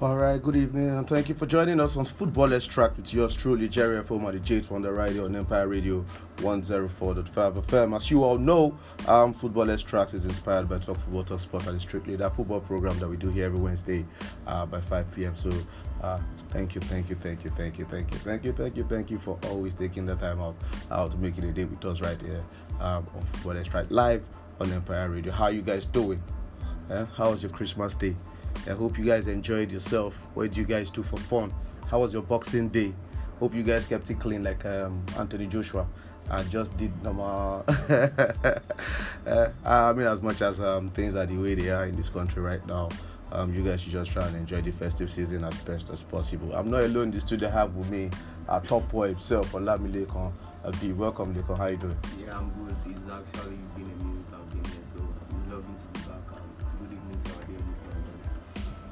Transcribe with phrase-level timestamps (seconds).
[0.00, 3.34] All right, good evening, and thank you for joining us on Football Extract with yours
[3.34, 6.04] truly, Jerry Foma, the Jade on the radio on Empire Radio
[6.36, 7.96] 104.5 FM.
[7.96, 8.78] As you all know,
[9.08, 12.96] um, Football Extract is inspired by Talk Football Talk Sport and strictly that football program
[13.00, 14.04] that we do here every Wednesday
[14.46, 15.34] uh, by 5 p.m.
[15.34, 15.50] So,
[16.00, 16.20] uh,
[16.50, 19.10] thank you, thank you, thank you, thank you, thank you, thank you, thank you, thank
[19.10, 20.54] you for always taking the time out,
[20.92, 22.44] out to make it a day with us right here
[22.78, 24.22] um, on Football Extract live
[24.60, 25.32] on Empire Radio.
[25.32, 26.22] How you guys doing?
[26.88, 27.04] Eh?
[27.16, 28.14] How was your Christmas day?
[28.66, 30.14] I hope you guys enjoyed yourself.
[30.34, 31.52] What did you guys do for fun?
[31.90, 32.92] How was your Boxing Day?
[33.38, 35.86] Hope you guys kept it clean like um, Anthony Joshua
[36.30, 37.64] and just did normal.
[37.68, 38.58] uh,
[39.64, 42.42] I mean, as much as um, things are the way they are in this country
[42.42, 42.88] right now,
[43.32, 46.52] um, you guys should just try and enjoy the festive season as best as possible.
[46.54, 47.48] I'm not alone the studio.
[47.48, 48.10] Have with me
[48.48, 50.32] our top boy himself, Olamilekon.
[50.64, 51.56] Abi, welcome, Lekon.
[51.56, 51.96] How you doing?
[52.20, 52.76] Yeah, I'm good.
[52.86, 53.97] It's actually been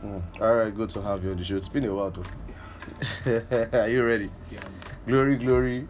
[0.06, 0.22] Mm.
[0.40, 1.56] All right, good to have you on the show.
[1.56, 2.22] It's been a while, though.
[3.72, 4.30] are you ready?
[4.50, 4.60] Yeah,
[5.04, 5.88] Glory, glory.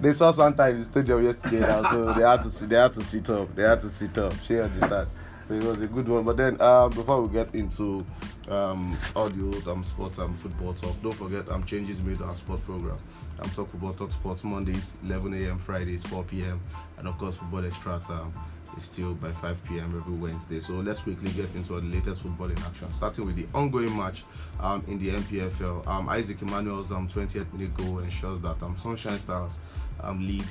[0.00, 2.92] They saw Santa in the stadium yesterday now, so they had to sit, they had
[2.92, 3.52] to sit up.
[3.56, 4.32] They had to sit up.
[4.44, 5.08] She understand.
[5.42, 6.22] So it was a good one.
[6.24, 8.06] But then um, before we get into
[8.48, 12.36] um, all the old um, sports and football talk, don't forget um, changes made our
[12.36, 12.98] sport program.
[13.38, 15.58] I'm um, talk football, talk sports Mondays, 11 a.m.
[15.58, 16.60] Fridays, 4 p.m.
[16.98, 18.32] And of course, football extra um,
[18.76, 19.94] is still by 5 p.m.
[19.96, 20.60] every Wednesday.
[20.60, 24.24] So let's quickly get into the latest football in action, starting with the ongoing match
[24.60, 25.86] um, in the NPFL.
[25.86, 29.58] Um, Isaac Emmanuel's um, 20th minute goal ensures that um, Sunshine Stars
[30.00, 30.44] um, lead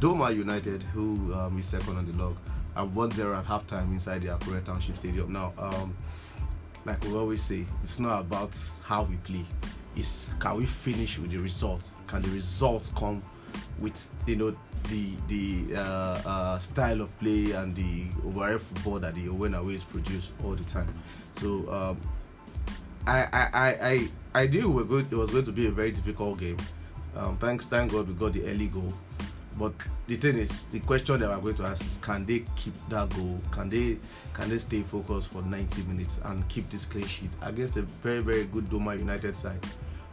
[0.00, 2.36] Doma United, who um, is second on the log,
[2.76, 5.32] at 1 0 at halftime inside the Akure Township Stadium.
[5.32, 5.96] Now, um,
[6.84, 9.44] like we always say, it's not about how we play,
[9.96, 11.94] it's can we finish with the results?
[12.06, 13.22] Can the results come
[13.78, 14.56] with you know
[14.88, 19.56] the the uh, uh, style of play and the overall football that the away and
[19.56, 20.92] aways produce all the time?
[21.32, 22.00] So um,
[23.06, 24.08] I, I, I,
[24.42, 26.58] I, knew we going, it was going to be a very difficult game.
[27.16, 28.92] Um, thanks, thank God we got the early goal.
[29.58, 29.72] But
[30.06, 33.08] the thing is, the question that we're going to ask is, can they keep that
[33.16, 33.40] goal?
[33.50, 33.96] Can they,
[34.34, 38.20] can they stay focused for 90 minutes and keep this clean sheet against a very,
[38.20, 39.58] very good Doma United side?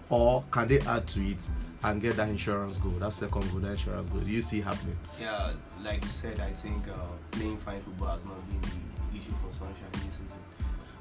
[0.10, 1.44] Or can they add to it
[1.84, 4.22] and get that insurance goal, that second goal, that insurance goal?
[4.22, 4.98] Do you see happening?
[5.20, 5.52] yeah,
[5.84, 9.52] like you said, I think uh, playing fine football has not been the issue for
[9.52, 10.28] Sunshine this season.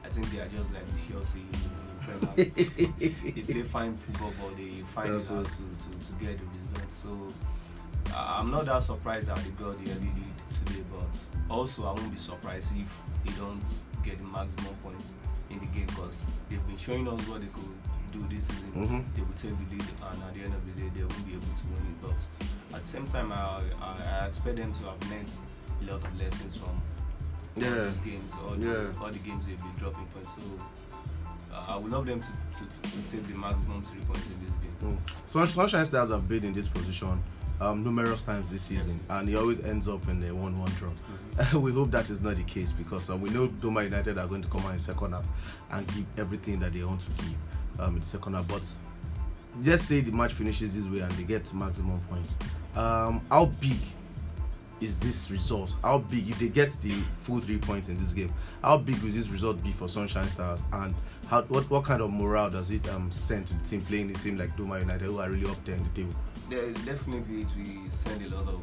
[0.05, 1.61] I think they are just like the Chelsea in
[2.01, 3.35] Premier League.
[3.35, 6.47] they play fine football, but they find That's it hard to, to, to get the
[6.59, 6.93] result.
[6.93, 10.35] So uh, I'm not that surprised that they got the early lead
[10.67, 12.87] today, but also I won't be surprised if
[13.25, 13.63] they don't
[14.05, 15.13] get the maximum points
[15.51, 17.84] in the game because they've been showing us what they could
[18.15, 18.71] do this season.
[18.75, 19.05] Mhm.
[19.15, 21.33] They will take the lead, and at the end of the day, they won't be
[21.35, 21.99] able to win it.
[22.03, 25.31] But at the same time, I, I, I expect them to have learned
[25.83, 26.81] a lot of lessons from
[27.57, 27.71] Yeah.
[27.71, 28.91] those games, all, Yeah.
[28.91, 30.29] the, all the games they've been dropping points.
[30.31, 30.43] So
[31.55, 34.57] uh, I would love them to, to, to take the maximum three points in this
[34.81, 34.97] game.
[34.99, 35.31] Mm.
[35.31, 37.23] Sun- Sunshine Stars have been in this position
[37.61, 41.61] um, numerous times this season, and he always ends up in a 1 1 draw.
[41.61, 44.43] we hope that is not the case because uh, we know Doma United are going
[44.43, 45.25] to come out in the second half
[45.71, 47.35] and give everything that they want to give
[47.79, 48.47] um, in the second half.
[48.49, 48.73] But
[49.65, 52.35] let's say the match finishes this way and they get maximum points.
[52.77, 53.77] Um, how big
[54.81, 55.75] is this result?
[55.83, 59.13] How big, if they get the full three points in this game, how big will
[59.13, 60.63] this result be for Sunshine Stars?
[60.73, 60.95] And
[61.29, 64.19] how, what, what kind of morale does it um, send to the team playing the
[64.19, 66.15] team like Doma United, who are really up there in the table?
[66.51, 68.63] There, definitely, it will send a lot of,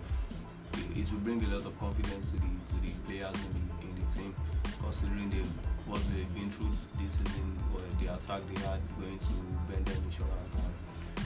[0.96, 3.96] it will bring a lot of confidence to the to the players in the, in
[3.96, 4.36] the team,
[4.82, 5.42] considering they
[5.92, 9.36] what they've been through this season, or the attack they had going to
[9.68, 10.74] Bendel Insurance and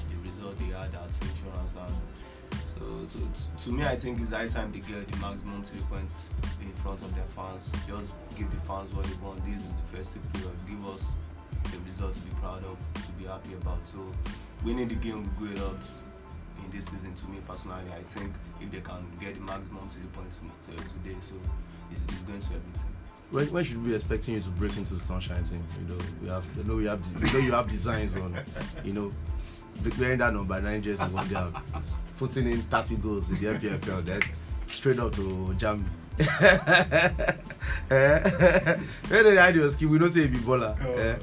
[0.10, 1.94] the result they had at Insurance and
[2.74, 5.80] so, so t- to me, I think it's high time they get the maximum three
[5.88, 6.28] points
[6.60, 7.70] in front of their fans.
[7.88, 9.40] Just give the fans what they want.
[9.46, 10.58] This is the festive period.
[10.68, 11.02] Give us
[11.72, 12.76] the result to be proud of,
[13.06, 13.80] to be happy about.
[13.88, 14.04] So
[14.66, 15.80] winning the game go a lot
[16.60, 17.16] in this season.
[17.16, 21.16] To me personally, I think if they can get the maximum three points to, today,
[21.24, 21.36] so
[21.92, 22.95] it's, it's going to everything.
[23.36, 25.62] When, when should we be expecting you to break into the Sunshine team?
[25.82, 28.34] You know, we have, you know, we have, you know, you have designs on,
[28.86, 29.12] you know,
[30.00, 31.44] wearing that number nine jersey one day,
[32.16, 34.22] putting in 30 goals in the MPFL, then
[34.72, 35.86] straight up to jam.
[36.18, 37.10] eh?
[39.10, 40.78] When the idea skill, we don't say be baller.
[40.82, 40.94] Oh.
[40.94, 41.18] Eh?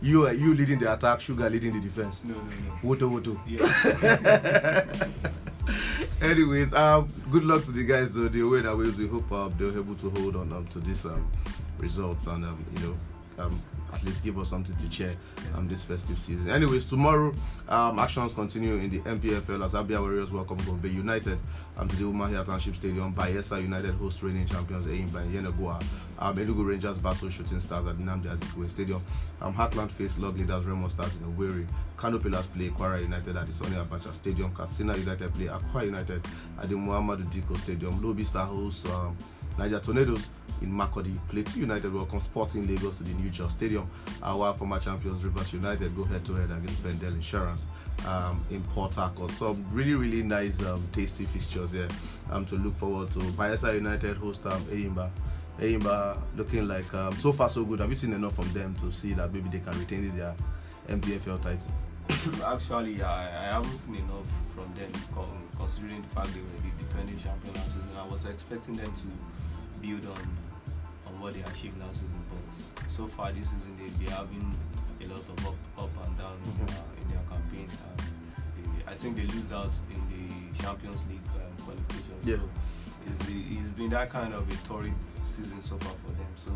[0.00, 2.22] You, are- you leading the attack, Sugar leading the defense.
[2.22, 2.94] No, no, no.
[2.94, 3.36] Woto, woto.
[3.48, 5.30] Yeah.
[6.22, 8.14] Anyways, um, good luck to the guys.
[8.14, 10.80] Though the way that ways we hope um, they're able to hold on um, to
[10.80, 11.30] this um,
[11.78, 13.62] results and um, you know um,
[13.92, 15.14] at least give us something to cheer
[15.54, 16.48] um, this festive season.
[16.50, 17.32] Anyways, tomorrow
[17.68, 21.38] um, actions continue in the NPFL as Abia Warriors welcome Gombe United
[21.76, 23.14] um, to the Umuahia Township Stadium.
[23.14, 25.82] Bayelsa United host reigning champions Enyimba and Yenagoa.
[26.18, 29.02] Um, Enugu Rangers battle shooting stars at Nnamdi Azikiwe Stadium.
[29.40, 31.66] Um, Heartland face log leaders Remo Stars in Owerri.
[31.96, 34.54] Kano Pillars play Kwara United at the Sani Abacha Stadium.
[34.54, 36.24] Katsina United play Akwa United
[36.60, 38.00] at the Muhammadu Dikko Stadium.
[38.02, 39.16] Lobi Star hosts um,
[39.58, 40.28] Niger Tornadoes
[40.62, 41.16] in Makurdi.
[41.28, 43.88] Plateau United welcome Sporting Lagos to the New Jos Stadium.
[44.22, 47.66] Our former champions Rivers United go head to head against Bendel Insurance
[48.06, 49.30] um, in Port Harcourt.
[49.32, 51.88] So really, really nice, um, tasty fixtures here
[52.30, 53.18] um, to look forward to.
[53.18, 55.10] Bayelsa United host um, Enyimba.
[55.60, 57.80] Enyimba looking like um, so far so good.
[57.80, 60.34] Have you seen enough from them to see that maybe they can retain their
[60.88, 61.70] NPFL title?
[62.46, 64.90] Actually, I, I haven't seen enough from them
[65.58, 67.88] considering the fact they were the defending champion last season.
[67.96, 69.02] I was expecting them to
[69.80, 70.41] build on
[71.22, 74.56] what they achieved last season, but so far this season they've been having
[75.00, 77.68] a lot of up, up and down in, their, in their campaign.
[77.70, 82.16] And they, I think they lose out in the Champions League um, qualification.
[82.24, 82.36] Yeah.
[82.36, 82.48] So
[83.06, 84.92] it's, it's been that kind of a torrid
[85.24, 86.26] season so far for them.
[86.36, 86.50] So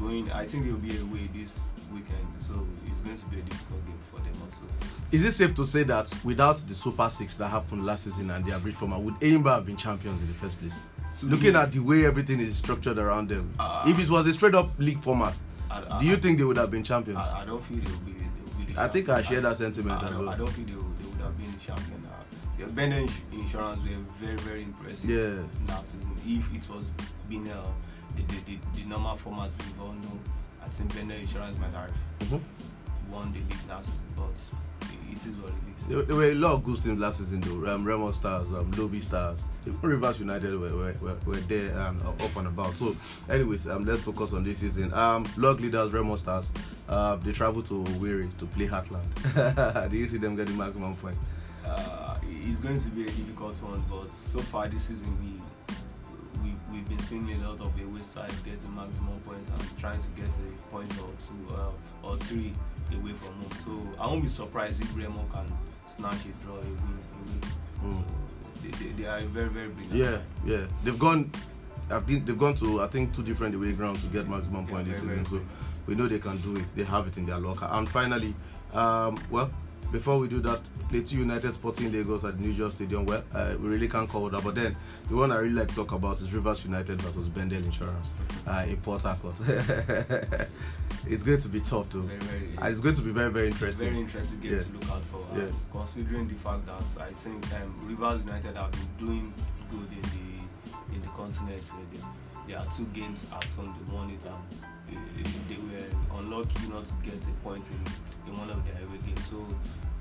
[0.00, 2.26] going, I think they'll be away this weekend.
[2.46, 4.64] So it's going to be a difficult game for them also.
[5.12, 8.44] Is it safe to say that without the Super Six that happened last season and
[8.44, 10.80] their bridge format, would Enyimba have been champions in the first place?
[11.22, 13.88] Looking at the way everything is structured around them, Ah.
[13.88, 15.34] if it was a straight up league format,
[15.70, 17.18] I, do you think they would have been champions?
[17.18, 18.12] I, I don't feel they would be.
[18.12, 20.28] They will be the I think I share that sentiment I, as well.
[20.28, 22.06] I don't feel they, will- they would have been the champion.
[22.06, 25.42] Uh, the Bendel Ins- Insurance were very very impressive Yeah.
[25.74, 26.10] last season.
[26.26, 26.90] If it was
[27.28, 27.56] been uh,
[28.16, 30.18] the, the, the, the normal format we all know,
[30.64, 31.90] I think Bendel Insurance might have
[32.20, 32.40] Mhm.
[33.10, 34.12] won the league last season.
[34.16, 34.34] But
[35.26, 35.86] it, is what it is.
[35.86, 37.72] There, there were a lot of good teams last season though.
[37.72, 42.00] Um, Remo Stars, um, Lobi Stars, even Rivers United were, were, were, were there um,
[42.20, 42.76] up and about.
[42.76, 42.96] So,
[43.28, 44.92] anyways, um, let's focus on this season.
[44.94, 46.50] Um, log leaders Remo Stars,
[46.88, 49.90] uh, they travel to Owerri to play Heartland.
[49.90, 51.16] do you see them getting maximum point?
[51.66, 55.40] uh, it's going to be a difficult one, but so far this season we
[56.42, 60.08] we we've been seeing a lot of away sides getting maximum points and trying to
[60.16, 62.52] get a point or two uh, or three
[62.94, 63.50] away from home.
[63.58, 65.46] So I won't be surprised if Remo can
[65.86, 67.94] snatch a draw, a win, a win.
[67.94, 68.02] Mm.
[68.56, 69.94] So they, they, they are very very brilliant.
[69.94, 70.66] Yeah, yeah.
[70.84, 71.30] They've gone.
[71.90, 74.72] I think they've gone to I think two different away grounds to get maximum Yeah,
[74.72, 75.24] point this season.
[75.24, 75.40] So
[75.86, 76.66] we know they can do it.
[76.68, 77.68] They have it in their locker.
[77.70, 78.34] And finally,
[78.72, 79.50] um, well,
[79.92, 83.06] before we do that, Plateau United Sporting Lagos at the New Jos Stadium.
[83.06, 84.42] Well, uh, we really can't cover that.
[84.42, 84.76] But then
[85.08, 88.10] the one I really like to talk about is Rivers United versus Bendel Insurance
[88.46, 89.34] uh, in Port Harcourt.
[91.06, 92.02] it's going to be tough too.
[92.02, 93.88] Very, very, Uh, It's going to be very very interesting.
[93.90, 94.62] Very interesting game Yeah.
[94.62, 95.26] to look out for.
[95.36, 95.46] Yeah.
[95.72, 99.34] Considering the fact that I think um, Rivers United have been doing
[99.70, 101.62] good in the in the continent.
[101.70, 102.00] Uh, they,
[102.52, 103.46] there are two games at
[103.92, 104.60] won it and
[105.48, 108.74] they, were unlucky not to get a point in, in one of their
[109.06, 109.26] games.
[109.26, 109.46] So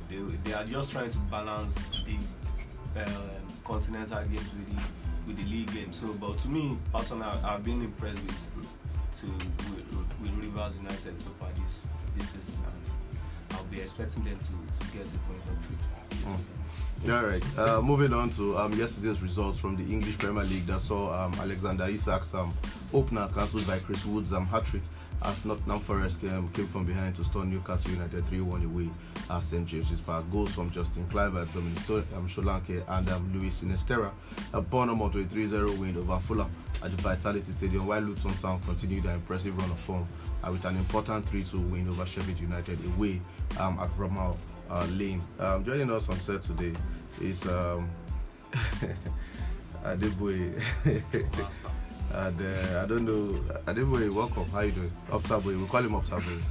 [0.09, 1.75] they, they are just trying to balance
[2.05, 4.83] the um, continental games with the
[5.27, 5.93] with the league game.
[5.93, 8.67] So, but to me personally, I've been impressed with
[9.19, 9.27] to
[9.71, 11.87] with, with Rivers United so far this
[12.17, 16.33] this season, and I'll be expecting them to, to get a point or three.
[17.07, 17.43] All right.
[17.57, 21.33] Uh, moving on to um, yesterday's results from the English Premier League that saw um,
[21.35, 22.53] Alexander Isak's um,
[22.93, 24.81] opener cancelled by Chris Wood's um, hat trick
[25.23, 28.89] as Nottingham Forest came, came from behind to stun Newcastle United 3 1 away
[29.29, 30.29] at St James's Park.
[30.31, 34.11] Goals from Justin Kluivert, Dominic so- um, Solanke, and um, Luis Sinisterra.
[34.53, 36.51] A Bournemouth with a 3 0 win over Fulham
[36.83, 40.07] at the Vitality Stadium, while Luton Town continued their impressive run of form
[40.43, 43.21] uh, with an important 3 2 win over Sheffield United away
[43.59, 44.35] um, at Bramall
[44.69, 45.21] uh, Lane.
[45.39, 46.73] Um, joining us on set today
[47.21, 47.89] is um,
[49.83, 50.61] Adeboye.
[52.11, 54.45] And uh, I don't know, Adeboye, welcome.
[54.49, 54.91] How you doing?
[55.11, 56.41] Obserboy, we call him Obserboy.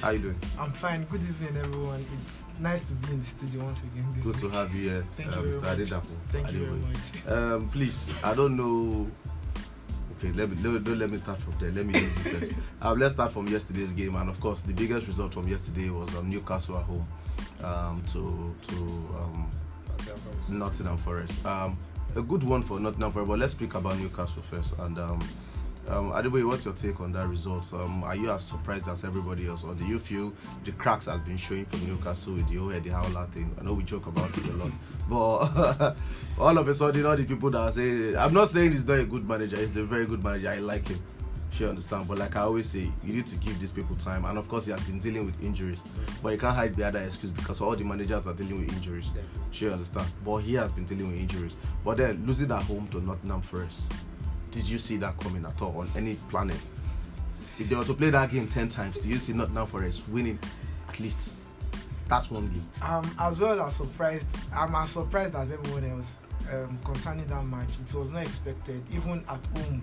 [0.00, 0.40] How you doing?
[0.58, 1.04] I'm fine.
[1.04, 2.00] Good evening, everyone.
[2.00, 4.12] It's nice to be in the studio once again.
[4.24, 4.36] Good week.
[4.38, 5.76] to have you here, Thank uh, you Mr.
[5.76, 6.06] Adedapo.
[6.32, 7.28] Thank you very much.
[7.28, 9.06] Um, please, I don't know.
[10.18, 11.70] Okay, let me let, don't let me start from there.
[11.70, 12.52] Let me do this first.
[12.82, 16.14] Um, let's start from yesterday's game, and of course, the biggest result from yesterday was
[16.16, 17.06] um, Newcastle at home
[17.64, 18.76] um, to to
[19.18, 19.50] um,
[20.48, 21.44] Nottingham Forest.
[21.44, 21.78] Um,
[22.14, 24.74] a good one for Nottingham Forest, but let's speak about Newcastle first.
[24.78, 25.20] And um,
[25.88, 27.72] um, Adeboye, what's your take on that result?
[27.72, 30.32] Um, are you as surprised as everybody else, or do you feel
[30.64, 33.54] the cracks has been showing for Newcastle with the whole Eddie Howler thing?
[33.60, 34.72] I know we joke about it a lot,
[35.08, 35.96] but
[36.38, 38.98] all of a sudden, all the people that are saying, I'm not saying he's not
[38.98, 39.56] a good manager.
[39.56, 40.50] He's a very good manager.
[40.50, 41.00] I like him.
[41.56, 42.06] Sure, understand.
[42.06, 44.26] But like I always say, you need to give these people time.
[44.26, 45.78] And of course, he has been dealing with injuries,
[46.22, 49.10] but you can't hide the other excuse because all the managers are dealing with injuries.
[49.52, 50.06] Sure, understand.
[50.24, 51.56] But he has been dealing with injuries.
[51.82, 53.90] But then losing at home to Nottingham Forest,
[54.56, 56.58] did you see that coming at all on any planet?
[57.58, 60.38] if they were to play that game ten times, do you see Nottingham Forest winning
[60.88, 61.30] at least?
[62.08, 62.66] That's one game.
[62.82, 66.12] Um, as well as surprised, I'm as surprised as everyone else
[66.52, 67.68] um, concerning that match.
[67.84, 69.82] It was not expected, even at home.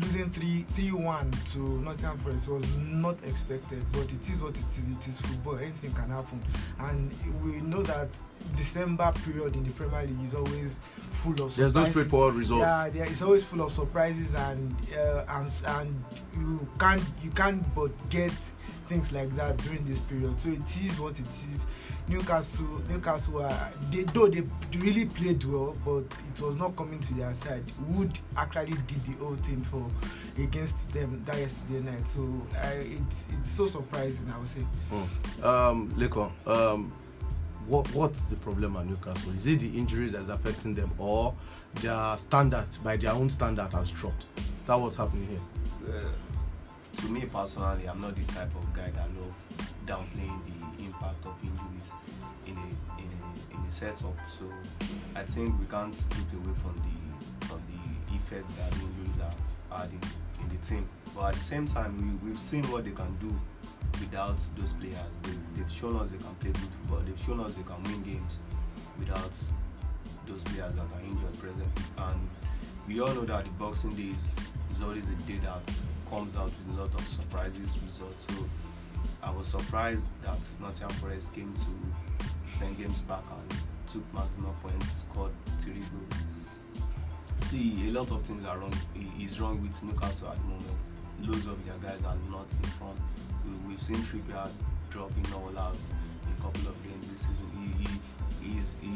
[0.00, 4.58] Losing 3 3 1 to Nottingham Forest was not expected, but it is what it
[4.58, 4.96] is.
[4.96, 6.40] It is football, anything can happen.
[6.78, 7.12] And
[7.44, 8.08] we know that
[8.56, 10.78] December period in the Premier League is always
[11.10, 11.90] full of There's no surprises.
[11.90, 12.60] straightforward result.
[12.60, 16.04] Yeah, there, it's always full of surprises and uh, and and
[16.38, 18.32] you can't you can't but get
[18.88, 20.40] things like that during this period.
[20.40, 21.66] So it is what it is.
[22.08, 24.42] Newcastle, Newcastle, uh, they though they
[24.78, 26.04] really played well, but
[26.34, 27.64] it was not coming to their side.
[27.88, 29.88] Wood actually did the whole thing for
[30.42, 32.06] against them that yesterday night.
[32.08, 32.22] So
[32.56, 34.66] uh, it's it's so surprising, I would say.
[34.90, 35.44] Mm.
[35.44, 36.92] Um, Lekon, um,
[37.66, 39.32] what what's the problem at Newcastle?
[39.36, 41.34] Is it the injuries that's affecting them, or
[41.74, 44.26] their standard by their own standard has dropped?
[44.36, 45.94] Is that what's happening here?
[45.94, 49.34] Uh, to me personally, I'm not the type of guy that love
[49.86, 50.61] downplaying the
[51.02, 51.90] impact of injuries
[52.46, 54.16] in a in a in a setup.
[54.38, 54.46] So
[55.16, 59.20] I think we can't look away from the from the effect that injuries
[59.70, 60.00] are had in,
[60.48, 60.88] the team.
[61.14, 63.32] But at the same time, we, we've seen what they can do
[64.00, 65.12] without those players.
[65.22, 67.02] They, they've shown us they can play good football.
[67.04, 68.40] They've shown us they can win games
[68.98, 69.30] without
[70.26, 71.72] those players that are injured present.
[71.98, 72.28] And
[72.88, 75.62] we all know that the Boxing Day is always a day that
[76.10, 78.26] comes out with a lot of surprises results.
[78.28, 78.44] So
[79.22, 84.86] I was surprised that Nottingham Forest came to St James Park and took maximum points,
[85.10, 86.22] scored three goals.
[87.36, 88.74] See, a lot of things are wrong.
[89.20, 90.80] Is wrong with Newcastle at the moment.
[91.20, 92.70] Loads of their guys are not in.
[93.44, 94.48] We, we've seen Trippier
[94.90, 97.76] dropping all out in a couple of games this season.
[98.40, 98.90] He, he, he's, he,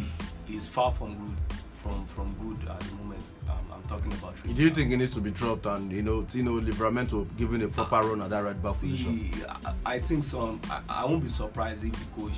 [0.46, 1.58] he's far from good.
[1.86, 3.22] From, from good at the moment.
[3.48, 4.34] Um, I'm talking about.
[4.42, 7.68] Do you think it needs to be dropped and you know Tino Livramento given a
[7.68, 9.32] proper run at that right back position?
[9.32, 10.58] See, I, I think so.
[10.68, 12.32] I, I won't be surprised if the coach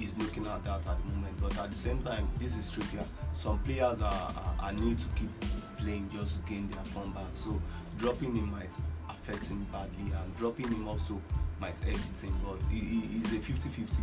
[0.00, 1.40] is looking at that at the moment.
[1.40, 3.04] But at the same time, this is Trippier.
[3.34, 5.30] Some players are, are, are need to keep
[5.78, 7.26] playing just to gain their form back.
[7.36, 7.60] So
[7.98, 8.70] dropping him might
[9.08, 11.20] affect him badly, and dropping him also
[11.60, 12.36] might help the team.
[12.44, 13.98] But it, it, it's a 50-50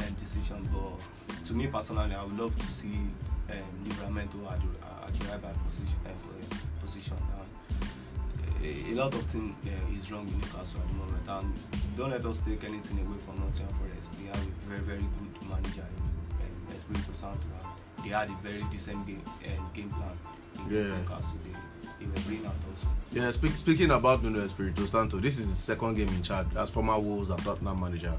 [0.00, 0.68] um, decision.
[0.72, 2.98] But to me personally, I would love to see
[3.50, 5.94] um, Livramento at the, at the right back position.
[6.06, 7.16] Uh, position.
[7.38, 11.96] And a, a lot of things uh, is wrong with Newcastle at the moment, and
[11.96, 14.10] don't let us take anything away from Nottingham Forest.
[14.18, 18.36] They have a very, very good manager in um, Espirito Santo, and they had a
[18.42, 20.10] very decent game um, game plan
[20.66, 20.96] against Yeah.
[20.98, 21.38] Newcastle.
[21.44, 21.52] They,
[22.00, 22.88] they were brilliant also.
[23.12, 26.70] Yeah, speak, speaking about Nuno Espirito Santo, this is his second game in charge as
[26.70, 28.12] former Wolves and Tottenham manager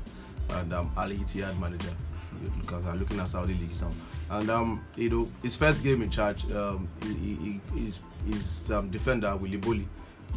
[0.52, 1.94] and um, Al Ittihad manager.
[2.62, 3.90] Because I'm looking at Saudi leagues now,
[4.30, 8.90] and um, you know his first game in charge, um, he, he, his his um,
[8.90, 9.86] defender Willy Boly,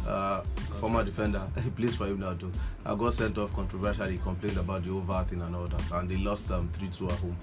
[0.07, 0.41] uh,
[0.79, 2.51] former defender, he plays for him now too.
[2.85, 6.09] I got sent off controversially, He complained about the over thing and all that, and
[6.09, 7.37] they lost um three two at home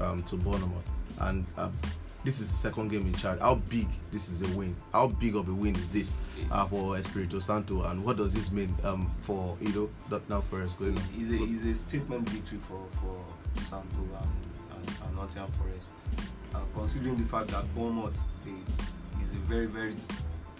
[0.00, 0.84] um, to Bournemouth,
[1.20, 1.70] and uh,
[2.24, 3.38] this is the second game in charge.
[3.38, 4.74] How big this is a win?
[4.92, 6.16] How big of a win is this
[6.50, 10.78] uh, for Espirito Santo, and what does this mean um, for you know Tottenham Forest
[10.78, 11.04] going on?
[11.18, 14.53] It's a, it's a statement victory for, for Santo and,
[15.06, 15.90] and, Nottingham Forest.
[16.54, 18.52] And considering the fact that Bournemouth they,
[19.22, 19.94] is a very, very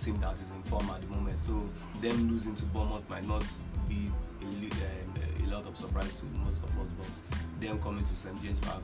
[0.00, 1.62] team that is in form at the moment, so
[2.00, 3.44] them losing to Bournemouth might not
[3.88, 4.10] be
[4.42, 8.42] a, um, a lot of surprise to most of us, but them coming to St
[8.42, 8.82] James Park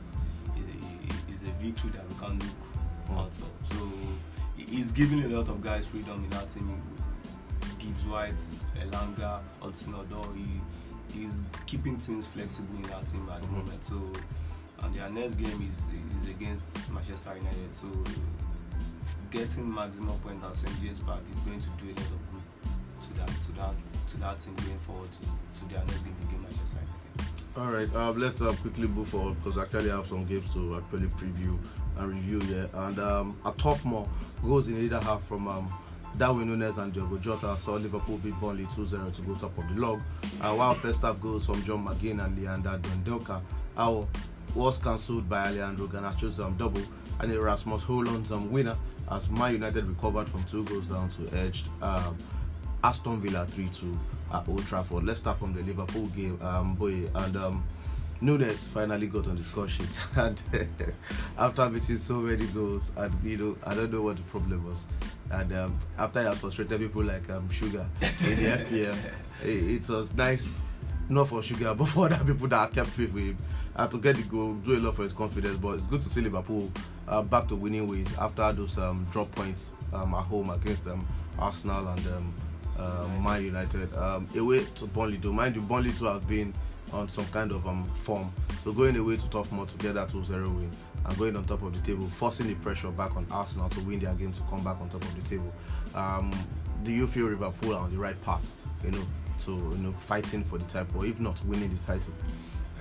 [0.57, 2.47] is a, is a victory that we can look
[3.09, 3.17] Mm.
[3.17, 3.77] out of.
[3.77, 3.91] So
[4.57, 6.81] it- it's giving a lot of guys freedom in that team.
[7.79, 8.35] Gibbs White,
[8.79, 10.35] Elanga, Otsinodor.
[10.35, 10.61] He
[11.19, 13.51] he's keeping things flexible in that team at the Mhm.
[13.51, 13.83] moment.
[13.83, 13.95] So
[14.83, 15.83] and their next game is
[16.23, 17.75] is against Manchester United.
[17.75, 17.87] So
[19.31, 23.07] getting maximum point at St James Park is going to do a lot of good
[23.07, 23.73] to that to that
[24.09, 27.01] to that team going forward to, to their next game against Manchester United.
[27.57, 30.77] All right, um, let's uh, quickly move forward because we actually have some games to
[30.77, 31.57] actually preview
[31.97, 32.69] and review here.
[32.73, 34.07] And um, a tough more
[34.41, 35.67] goes in either half from um,
[36.17, 39.81] Darwin Nunez and Diogo Jota saw Liverpool beat Burnley 2-0 to go top of the
[39.81, 40.01] log.
[40.41, 43.41] Uh, while first half goes from John McGinn and Leander Dendoncker,
[43.77, 44.07] our
[44.55, 46.81] was cancelled by Alejandro Garnacho's um, double
[47.19, 48.75] and Rasmus Højlund's um, winner
[49.11, 52.17] as Man United recovered from two goals down to edge um,
[52.83, 53.97] Aston Villa 3-2
[54.33, 55.03] at Old Trafford.
[55.03, 57.63] Let's start from the Liverpool game, um, boy, and um,
[58.21, 60.41] Nunez finally got on the score sheet, and
[61.37, 64.85] after missing so many goals, and you know, I don't know what the problem was,
[65.31, 68.97] and um, after I frustrated people like um, Sugar in the FPL,
[69.43, 70.55] it, it was nice,
[71.11, 73.37] not for Sugar, but for other people that kept faith with him,
[73.75, 75.57] and to get the goal, do a lot for his confidence.
[75.57, 76.71] But it's good to see Liverpool
[77.07, 81.05] uh, back to winning ways after those um, drop points um, at home against um,
[81.37, 82.33] Arsenal and um,
[82.79, 83.93] uh, Man United.
[83.95, 85.33] Um, away to Burnley, though.
[85.33, 86.53] Mind you, Burnley too have been
[86.93, 88.31] on some kind of um, form.
[88.63, 90.71] So going away to Turf Moor to get that 2 0 win
[91.05, 93.99] and going on top of the table, forcing the pressure back on Arsenal to win
[93.99, 95.51] their game to come back on top of the table.
[95.95, 96.31] Um,
[96.83, 98.41] do you feel Liverpool are on the right path,
[98.83, 99.03] you know,
[99.45, 102.13] to you know fighting for the title, or if not winning the title?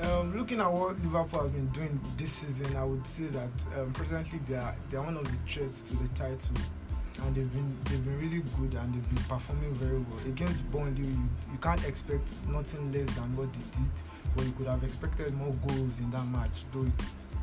[0.02, 3.92] Um, looking at what Liverpool has been doing this season, I would say that um,
[3.92, 6.56] presently they are they are one of the threats to the title,
[7.22, 11.02] and they've been they've been really good and they've been performing very well against Burnley.
[11.02, 13.90] You, you can't expect nothing less than what they did,
[14.34, 16.64] but you could have expected more goals in that match.
[16.72, 16.86] Though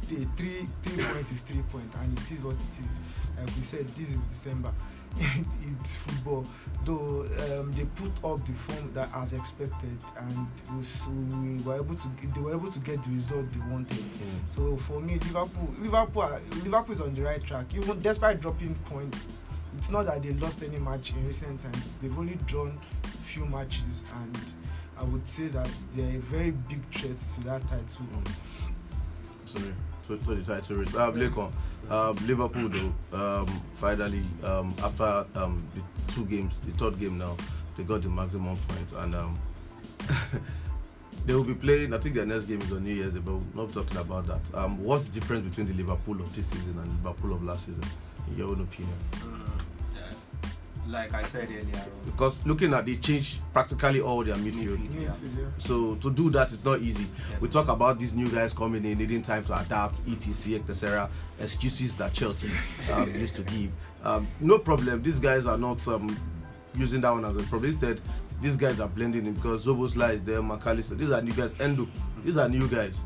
[0.10, 2.94] it, three three points is three points, and it is what it is.
[3.38, 4.74] Like we said, this is December.
[5.20, 6.46] it's football.
[6.86, 11.96] Though um, they put up the form that as expected, and we, we were able
[11.96, 14.04] to they were able to get the result they wanted.
[14.48, 17.66] So for me, Liverpool, Liverpool, Liverpool is on the right track.
[17.76, 19.26] Even despite dropping points,
[19.78, 21.84] it's not that they lost any match in recent times.
[22.02, 22.80] They've only drawn
[23.24, 24.40] few matches, and
[24.98, 28.06] I would say that they're a very big threat to that title.
[29.46, 29.74] Sorry,
[30.08, 30.96] to, to the title race.
[30.96, 31.52] Uh, Blakon,
[31.90, 37.36] uh, Liverpool though, um, finally, um, after um, the two games, the third game now,
[37.76, 39.38] they got the maximum points and um,
[41.26, 41.94] they will be playing.
[41.94, 44.28] I think their next game is on New Year's, Day, but we're not talking about
[44.28, 44.42] that.
[44.54, 47.84] Um, what's the difference between the Liverpool of this season and Liverpool of last season,
[48.30, 48.96] in your own opinion?
[49.16, 49.67] Mm.
[50.88, 54.80] Like I said earlier, Because looking at they change practically all their midfield.
[55.02, 55.12] Yeah.
[55.58, 57.06] So to do that is not easy.
[57.30, 57.38] Yeah.
[57.42, 61.10] We talk about these new guys coming in, needing time to adapt, etc., etc.
[61.40, 62.50] Excuses that Chelsea
[62.94, 63.74] um, used to give.
[64.04, 65.04] Um, no problem.
[65.04, 66.18] These guys are not um,
[66.76, 67.66] using that one as a problem.
[67.66, 68.00] Instead,
[68.42, 70.96] these guys are blending in because Szoboszlai is there, Mac Allister.
[70.96, 71.54] These are new guys.
[71.60, 71.88] Endo.
[72.24, 72.98] These are new guys.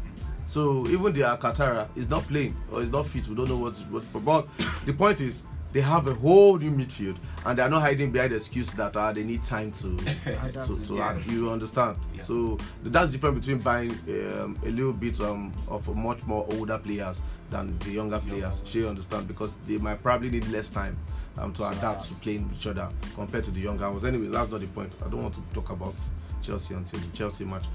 [0.45, 3.27] So even the Alcantara is not playing or is not fit.
[3.27, 3.77] We don't know what.
[3.89, 4.47] what but
[4.85, 8.31] the point is, they have a whole new midfield and they are not hiding behind
[8.31, 9.87] the excuse that uh, they need time to
[10.25, 10.67] Adapt.
[10.67, 11.09] to, to Yeah.
[11.11, 12.21] add- you understand Yeah.
[12.23, 17.21] so that's different between buying um, a little bit um, of much more older players
[17.49, 18.61] than the younger players ones.
[18.65, 20.97] she understand because they might probably need less time
[21.37, 22.05] um, to adapt adapt.
[22.07, 25.09] to playing each other compared to the younger ones anyway that's not the point i
[25.09, 25.95] don't want to talk about
[26.41, 27.65] chelsea until the chelsea match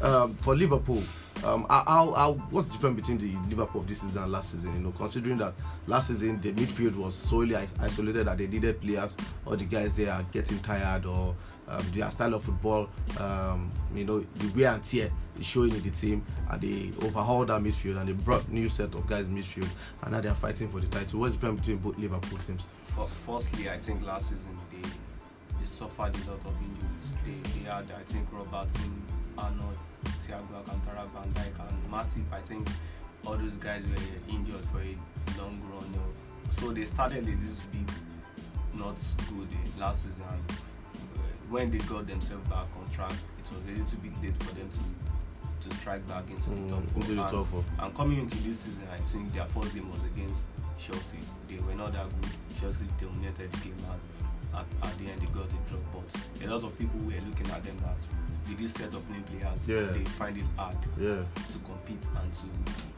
[0.00, 1.02] um, for liverpool
[1.44, 4.72] um, how, how, what's the difference between the Liverpool of this season and last season?
[4.74, 5.54] You know, considering that
[5.88, 10.08] last season the midfield was solely isolated, that they needed players, or the guys they
[10.08, 11.34] are getting tired, or
[11.66, 15.82] um, their style of football, um, you know, the wear and tear is showing in
[15.82, 19.34] the team, and they overhauled that midfield and they brought new set of guys in
[19.36, 19.68] midfield,
[20.02, 21.18] and now they are fighting for the title.
[21.18, 22.66] What's the difference between both Liverpool teams?
[23.26, 24.88] Firstly, I think last season they
[25.62, 27.16] they suffered a lot of injuries.
[27.24, 29.02] They, they had, I think, Robertson,
[29.42, 29.76] Arnold,
[30.24, 32.32] Thiago Alcantara, Van Dijk, and Matip.
[32.32, 32.68] I think
[33.26, 34.96] all those guys were injured for a
[35.40, 35.94] long run.
[36.52, 37.90] So they started a little bit
[38.74, 38.96] not
[39.28, 40.24] good last season.
[40.24, 40.52] Uh,
[41.48, 44.68] when they got themselves back on track, it was a little bit late for them
[44.70, 44.78] to
[45.68, 47.00] to strike back into the top Mm, four.
[47.02, 47.64] into the And- top four.
[47.78, 51.20] and coming into this season, I think their first game was against Chelsea.
[51.48, 52.32] They were not that good.
[52.58, 54.00] Chelsea dominated the game and
[54.58, 55.78] at, at the end they got the draw.
[55.94, 57.96] But a lot of people were looking at them that
[58.48, 59.92] with this set of new players, Yeah.
[59.92, 62.46] they find it hard Yeah, to compete and to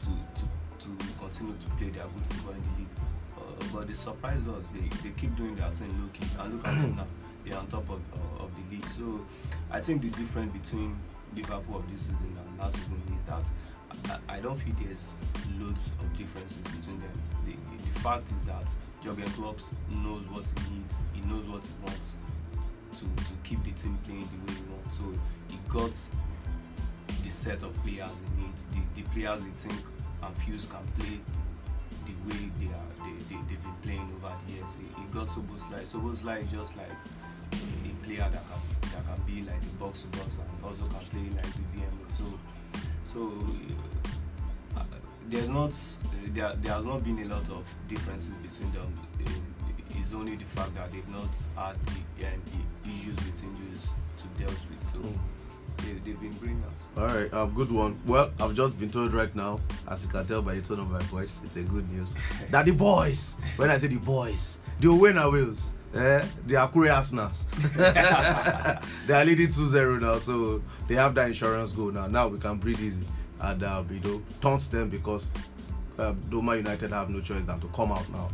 [0.05, 2.95] to, to, to continue to play their good football in the league.
[3.37, 4.63] Uh, but they surprised us.
[4.73, 6.25] They, they keep doing their thing key.
[6.39, 7.07] And look at them now.
[7.45, 8.85] They're on top of, uh, of the league.
[8.93, 9.25] So
[9.71, 10.97] I think the difference between
[11.35, 13.43] Liverpool of this season and last season is that
[14.29, 15.21] I, I don't feel there's
[15.59, 17.11] loads of differences between them.
[17.45, 18.65] The, the, the fact is that
[19.03, 19.57] Jurgen Klopp
[19.91, 20.95] knows what he needs.
[21.13, 22.15] He knows what he wants
[22.99, 24.97] to, to keep the team playing the way he wants.
[24.97, 25.03] So
[25.75, 25.91] got
[27.23, 29.83] the set of players he needs, the, the players he think
[30.23, 31.19] and feels can play
[32.07, 34.71] the way they are they, they, they've been playing over the years.
[34.79, 35.83] He, he got Szoboszlai.
[35.83, 36.95] Szoboszlai is just like
[37.51, 38.61] a player that can
[38.91, 41.95] that can be like the box to box and also can play like the VM.
[42.17, 42.23] So
[43.03, 43.19] so
[44.77, 44.83] uh,
[45.29, 45.73] there's not
[46.33, 48.93] there, there has not been a lot of differences between them.
[49.19, 49.29] Uh,
[49.99, 52.41] It's only the fact that they've not had the, um,
[52.83, 53.87] the issues with injuries
[54.19, 54.83] to deal with.
[54.93, 55.34] So Mm.
[55.85, 56.63] They, they've been brilliant.
[56.97, 57.99] All right, um, good one.
[58.05, 60.89] Well, I've just been told right now, as you can tell by the tone of
[60.89, 62.15] my voice, it's a good news.
[62.51, 65.71] that the boys, when I say the boys, the winner wills.
[65.93, 67.45] Eh, they are Korea Arsenals.
[67.77, 72.07] they are leading 2-0 now, so they have that insurance goal now.
[72.07, 73.07] Now we can breathe easy.
[73.39, 75.31] And uh, you know, taunt them because
[75.97, 78.29] uh, Doma United have no choice than to come out now,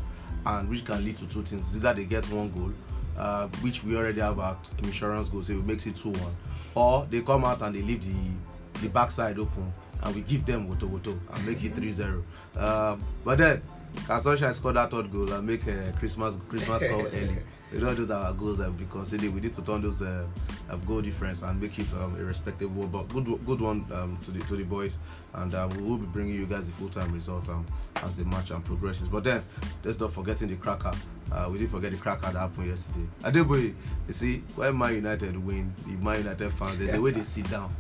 [0.46, 2.72] and which can lead to two things: either they get one goal,
[3.18, 6.36] uh, which we already have our insurance goal, so it makes it two one,
[6.75, 10.67] or they come out and they leave the the backside open, and we give them
[10.69, 12.23] woto woto and make it 3-0.
[12.57, 13.62] Um, but then
[14.07, 17.38] can Sunshine score that third goal and make uh, Christmas Christmas come early?
[17.79, 19.31] Know those are our goals that we consider.
[19.31, 20.27] We need to turn those uh,
[20.69, 22.86] uh, goal difference and make it um, a respectable.
[22.86, 24.97] But good good one um, to the to the boys,
[25.34, 28.25] and um, we will be bringing you guys the full time result um, as the
[28.25, 29.07] match um, progresses.
[29.07, 29.43] But then
[29.86, 30.91] let's not forgetting the cracker.
[31.31, 33.07] Uh, we didn't forget the cracker that happened yesterday.
[33.23, 33.73] Adeboye,
[34.07, 37.49] you see, when Man United win, the Man United fans, there's a way they sit
[37.49, 37.73] down,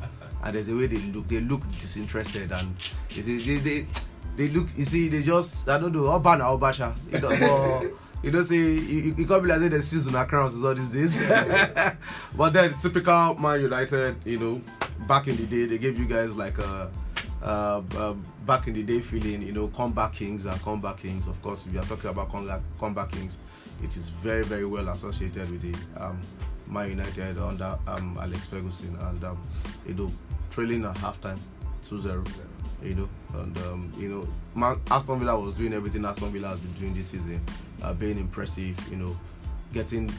[0.43, 1.27] and there's a way they look.
[1.27, 2.75] They look disinterested, and
[3.09, 3.87] you see, they they,
[4.37, 4.67] they look.
[4.77, 7.81] You see, they just I don't know, Obasha, you know.
[7.81, 7.91] But,
[8.23, 10.89] you know, say you, you can't be like say the season are crowns all these
[10.89, 11.17] days.
[12.35, 14.61] but then typical Man United, you know,
[15.07, 16.91] back in the day, they gave you guys like a.
[17.43, 18.13] Uh, uh,
[18.45, 21.25] back in the day feeling, you know, comeback kings and comeback kings.
[21.25, 23.39] Of course, if you are talking about comeback, comeback kings,
[23.83, 26.21] it is very, very well associated with the um,
[26.67, 29.41] Man United under um, Alex Ferguson and um,
[29.87, 30.11] you know,
[30.51, 31.39] trailing at halftime
[31.83, 32.27] 2-0.
[32.83, 36.59] You know, and um, you know, Man, Aston Villa was doing everything Aston Villa has
[36.59, 37.41] been doing this season,
[37.81, 38.77] uh, being impressive.
[38.89, 39.19] You know,
[39.73, 40.11] getting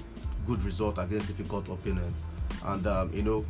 [0.46, 2.24] good result against difficult opponents,
[2.64, 3.44] and um, you know,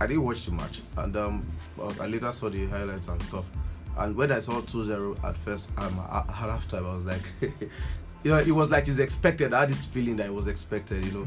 [0.00, 1.46] I didn't watch the match, and um,
[2.00, 3.44] I later saw the highlights and stuff.
[3.98, 7.22] And when I saw 2-0 at first, um, at halftime, I was like,
[8.22, 9.52] you know, it was like it's expected.
[9.52, 11.26] I had this feeling that it was expected, you know.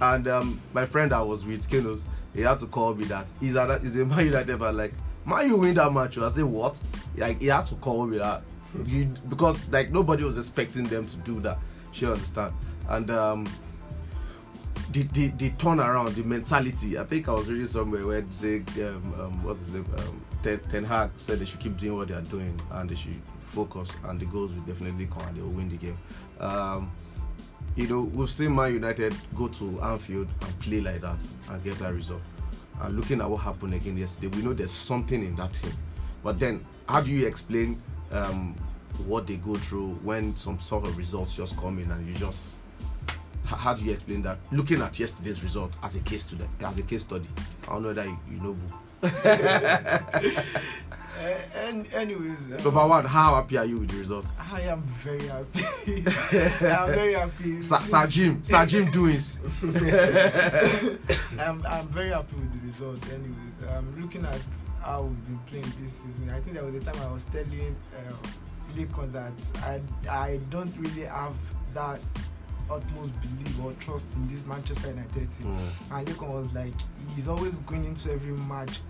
[0.00, 2.02] And um, my friend I was with, Kenos,
[2.34, 4.76] he had to call me that he's a he's a Man United fan.
[4.76, 4.94] Like,
[5.28, 6.18] man, you win that match.
[6.18, 6.80] I said, what?
[7.16, 8.42] Like, he had to call me that
[8.86, 11.58] you, because like nobody was expecting them to do that.
[11.92, 12.54] She understand.
[12.88, 13.48] And um,
[14.92, 16.98] the, the the turnaround, the mentality.
[16.98, 20.60] I think I was reading somewhere where say um, um what's his name um, Ten,
[20.70, 23.92] Ten Hag said they should keep doing what they are doing and they should focus
[24.04, 25.98] and the goals will definitely come and they will win the game.
[26.40, 26.90] Um,
[27.76, 31.78] you know we've seen Man United go to Anfield and play like that and get
[31.78, 32.20] that result.
[32.80, 35.72] And looking at what happened again yesterday, we know there's something in that team.
[36.22, 37.80] But then, how do you explain
[38.12, 38.54] um,
[39.06, 42.54] what they go through when some sort of results just come in and you just
[43.56, 44.38] how do you explain that?
[44.52, 47.28] Looking at yesterday's result as a case study, as a case study,
[47.62, 48.56] I don't know that you, you know.
[51.92, 54.26] Anyways, um, Number one, how happy are you with the result?
[54.38, 55.64] I am very happy.
[56.66, 57.62] I'm very happy.
[57.62, 59.38] Sir, Sir Jim, Sir Jim doings.
[59.62, 63.02] I'm, I'm very happy with the result.
[63.12, 64.40] Anyways, um, looking at
[64.82, 67.76] how we've been playing this season, I think there was a time I was telling
[67.94, 68.12] uh,
[68.76, 69.32] Lekon that
[69.64, 71.34] I, I don't really have
[71.74, 72.00] that
[72.70, 75.46] utmost belief or trust in this Manchester United team.
[75.46, 75.98] Mm.
[75.98, 76.74] And Lekon was like,
[77.14, 78.80] he's always going into every match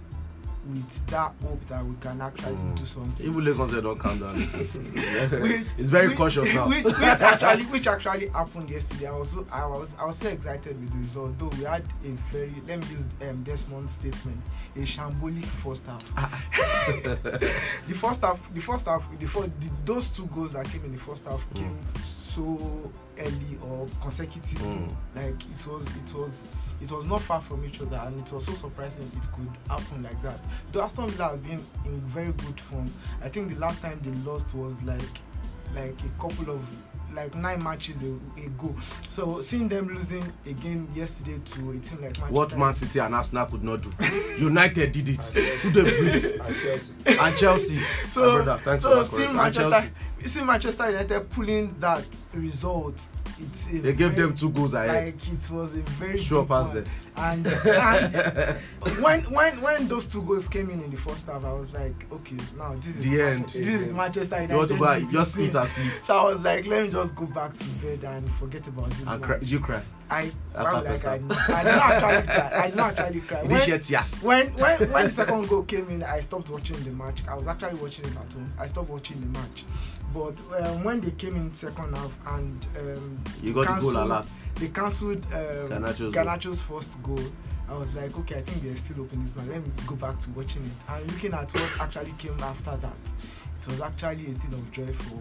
[0.67, 2.77] with that hope that we can actually Mm.
[2.77, 3.27] do something.
[3.27, 4.35] Even Lagos said don't calm down.
[5.41, 6.69] Which- it's very which- cautious now.
[6.69, 9.07] Which, which actually, which actually happened yesterday.
[9.07, 11.39] I was, so, I was, I was so excited with the result.
[11.39, 14.41] Though we had a very, let me use um, Desmond's statement,
[14.77, 16.05] a shambolic first half.
[17.87, 20.93] the first half, the first half, the, first, the those two goals that came in
[20.93, 21.57] the first half Mm.
[21.57, 21.79] came
[22.39, 24.69] so early or consecutively.
[24.69, 24.95] Mm.
[25.17, 26.45] Like it was, it was.
[26.81, 30.01] It was not far from each other, and it was so surprising it could happen
[30.05, 30.39] like that.
[30.71, 32.89] Though Aston Villa has been in very good form.
[33.21, 35.01] I think the last time they lost was like
[35.75, 36.63] like a couple of
[37.15, 38.75] like nine matches ago.
[39.09, 43.15] So seeing them losing again yesterday to a team like Manchester what Man City and
[43.15, 43.91] Arsenal could not do.
[44.39, 45.25] United did it.
[45.25, 46.41] Who they beat?
[46.41, 46.95] And Chelsea.
[47.07, 47.81] And Chelsea.
[48.11, 50.29] So, My brother, thanks so for that seeing Manchester, Chelsea.
[50.29, 53.01] seeing Manchester United pulling that result,
[53.41, 55.07] it's a They gave very- them two goals ahead.
[55.07, 56.85] like it was a very Sure pass there.
[57.19, 57.47] And,
[58.87, 61.73] and when when when those two goals came in in the first half, I was
[61.73, 63.49] like, okay, now this is The end.
[63.49, 64.53] This is Manchester United.
[64.53, 65.93] You want to go we've just eat and sleep.
[66.05, 69.05] So I was like, let me just go back to bed and forget about this.
[69.05, 69.23] Match.
[69.23, 69.39] cry.
[69.39, 69.83] Did you cry?
[70.11, 71.15] I, I, like, I.
[71.15, 72.51] I did not actually cry.
[72.63, 73.43] I did not actually cry.
[73.43, 77.23] When- didn't when when when the second goal came in, I stopped watching the match.
[77.29, 78.53] I was actually watching it at home.
[78.59, 79.65] I stopped watching the match.
[80.15, 83.97] But um, when they came in second half and um, You got the goal cancelled-
[83.97, 84.33] alert.
[84.59, 86.13] They cancelled um, Garnacho's goal.
[86.13, 87.21] Garnacho's first goal.
[87.69, 89.43] I was like, okay, I think they're still open this now.
[89.45, 92.97] Let me go back to watching it and looking at what actually came after that.
[93.61, 95.19] It was actually a thing of joy for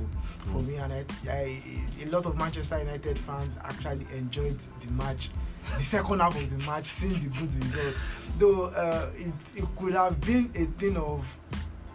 [0.51, 0.67] for Mm.
[0.67, 1.61] me, and I, I
[2.01, 5.29] a lot of Manchester United fans actually enjoyed the match.
[5.77, 7.95] The second half of the match, seeing the good result,
[8.39, 11.25] though uh, it, it could have been a thing of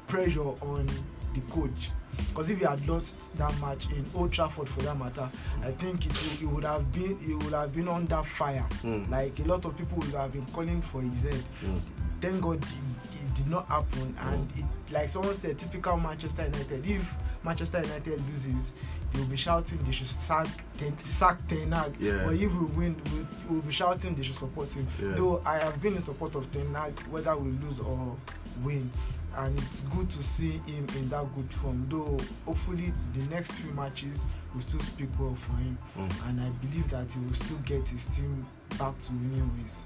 [0.07, 0.87] pressure on
[1.35, 1.91] the coach.
[2.29, 5.29] Because if he had lost that match in Old Trafford, for that matter,
[5.65, 8.67] I think it, would- it would have been it would have been under fire.
[8.83, 9.11] Mm.
[9.11, 11.43] Like a lot of people would have been calling for his head.
[11.65, 11.81] Mm.
[12.21, 12.69] Thank God it,
[13.15, 16.87] it did not happen, and it, like someone said, typical Manchester United.
[16.87, 18.73] If Manchester United loses,
[19.13, 20.47] they will be shouting they should sack
[20.79, 21.95] ten, sack Ten Hag.
[21.99, 22.23] Yeah.
[22.25, 24.87] But if we win, we we will be shouting they should support him.
[25.03, 25.13] Yeah.
[25.17, 28.17] Though I have been in support of Ten Hag, whether we lose or
[28.63, 28.91] win.
[29.39, 31.87] And it's good to see him in that good form.
[31.89, 34.19] Though hopefully the next few matches
[34.55, 36.29] will still speak well for him, Mm.
[36.29, 38.47] and I believe that he will still get his team
[38.79, 39.77] back to winning ways.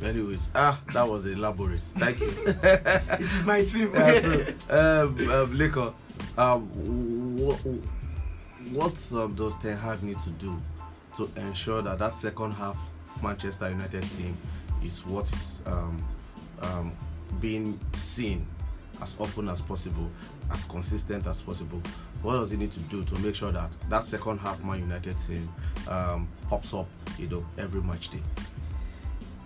[0.00, 0.06] Mm.
[0.08, 1.82] Anyways, ah, that was elaborate.
[1.82, 2.28] Thank you.
[2.46, 3.92] it is my team.
[3.94, 5.94] yeah, so, um, um,
[6.36, 7.58] um, what,
[8.72, 10.56] what um, does Ten Hag need to do
[11.16, 12.76] to ensure that that second half
[13.22, 14.36] Manchester United team
[14.84, 15.98] is what is um,
[16.62, 16.92] um,
[17.40, 18.46] being seen
[19.02, 20.10] as often as possible,
[20.50, 21.80] as consistent as possible?
[22.22, 25.16] What does he need to do to make sure that that second half Man United
[25.18, 25.48] team
[25.88, 28.20] um, pops up, you know, every match day?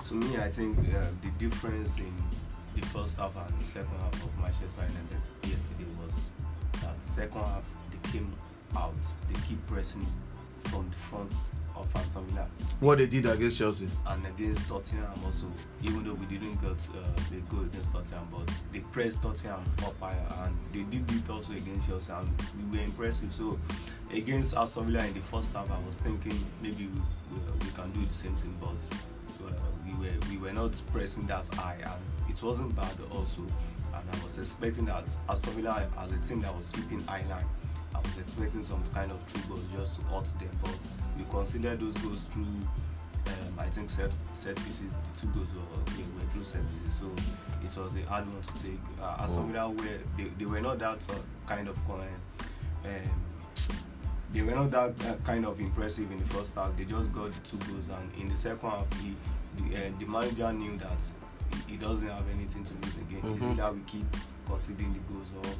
[0.04, 2.12] To me, I think uh, the difference in
[2.74, 7.62] the first half and the second half of Manchester United yesterday was that second half
[7.90, 8.32] they came
[8.76, 8.94] out,
[9.28, 10.06] they keep pressing
[10.64, 11.32] from the front
[11.76, 12.46] of Aston Villa
[12.80, 13.88] What they did against Chelsea.
[14.06, 15.46] and against Tottenham also.
[15.82, 19.98] Even though we didn't get uh, the goal against Tottenham, but they pressed Tottenham up
[20.00, 22.28] higher and they did it also against Chelsea and
[22.70, 23.32] we were impressive.
[23.34, 23.58] So
[24.12, 27.90] against Aston Villa in the first half, I was thinking maybe we, we, we can
[27.92, 29.52] do the same thing, but uh,
[29.86, 33.42] we were we were not pressing that high and it wasn't bad also.
[33.94, 37.44] And I was expecting that Aston Villa as a team that was sleeping high line.
[37.94, 40.74] I was expecting some kind of true goals just to hurt them, but
[41.16, 42.44] we considered those goals through
[43.26, 46.98] um, I think set set pieces, the two goals were, they were through set pieces,
[47.00, 47.06] so
[47.62, 48.80] it was a hard one to take.
[49.00, 49.46] Uh, Aston Oh.
[49.46, 51.14] Villa were they, they were not that uh,
[51.46, 52.02] kind of um,
[54.32, 56.74] they were not that uh, kind of impressive in the first half.
[56.76, 59.14] They just got the two goals, and in the second half, he,
[59.56, 60.96] the, uh, the manager knew that
[61.66, 63.20] he, he doesn't have anything to lose again.
[63.34, 63.52] It's Mhm.
[63.58, 64.06] either we keep
[64.46, 65.50] conceding the goals or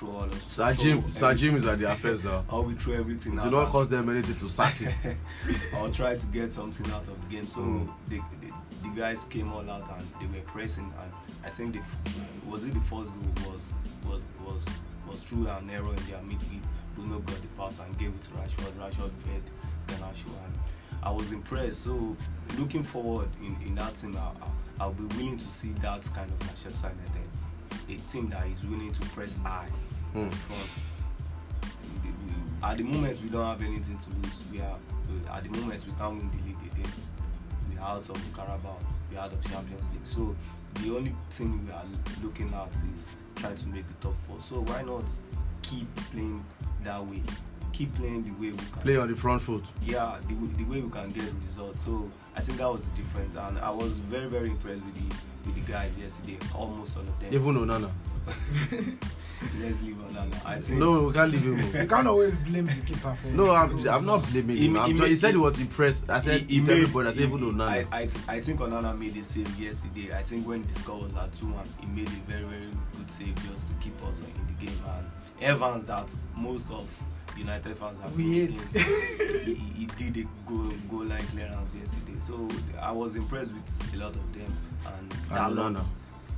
[0.00, 2.42] throw all of Sir throw Jim, Sir Jim is at the affairs now.
[2.66, 3.34] we throw everything.
[3.34, 4.92] It out will not cost them anything to sack him.
[5.74, 7.46] I'll try to get something out of the game.
[7.46, 7.88] So Mm.
[8.08, 11.12] the, the, the guys came all out and they were pressing and
[11.44, 11.80] I think the
[12.48, 13.62] was it the first goal was
[14.06, 14.64] was was
[15.08, 16.62] was through an error in their midfield.
[16.96, 18.72] Bruno got the pass and gave it to Rashford.
[18.80, 19.42] Rashford fed
[19.88, 20.58] Garnacho and
[21.02, 21.84] I was impressed.
[21.84, 22.16] So
[22.58, 24.48] looking forward in, in that team, I, I,
[24.80, 28.92] I'll be willing to see that kind of Manchester United, a team that is willing
[28.92, 29.68] to press high
[30.12, 30.28] Hmm.
[30.28, 30.28] we-
[32.62, 34.42] At the moment, we don't have anything to lose.
[34.52, 34.76] We are
[35.08, 36.92] we- at the moment we can't win the league again.
[37.70, 38.76] We are out of the Carabao.
[39.10, 40.06] We are out of the Champions League.
[40.06, 40.36] So
[40.74, 41.84] the only thing we are
[42.22, 44.38] looking at is trying to make the top four.
[44.42, 45.04] So why not
[45.62, 46.44] keep playing
[46.84, 47.22] that way?
[47.72, 48.82] Keep playing the way we can.
[48.82, 49.64] Play on the front foot.
[49.82, 51.84] yeah, the, way- the way we can get results.
[51.84, 55.16] So I think that was the difference, and I was very very impressed with the
[55.46, 56.36] with the guys yesterday.
[56.54, 57.32] Almost all of them.
[57.32, 57.90] Even Onana.
[59.60, 60.46] Let's leave on that.
[60.46, 60.78] I think.
[60.78, 61.80] No, we can't leave him.
[61.82, 64.76] You can't always blame the keeper for No, I'm, I'm not blaming He- him.
[64.76, 66.10] I'm he just- he made- said he was impressed.
[66.10, 67.08] I said he, he he, made, everybody.
[67.08, 67.68] I said even he- Onana.
[67.68, 70.12] I, I, I think Onana made a save yesterday.
[70.14, 73.10] I think when the score was at 2 1, he made a very, very good
[73.10, 74.76] save just to keep us in the game.
[74.86, 75.06] And
[75.40, 76.86] Evans, that most of
[77.38, 78.74] United fans have We been hate.
[78.74, 78.76] against,
[79.46, 82.12] he, he, he did a goal, goal line clearance yesterday.
[82.20, 82.46] So
[82.80, 84.54] I was impressed with a lot of them.
[84.86, 85.84] And And Dalot, Onana.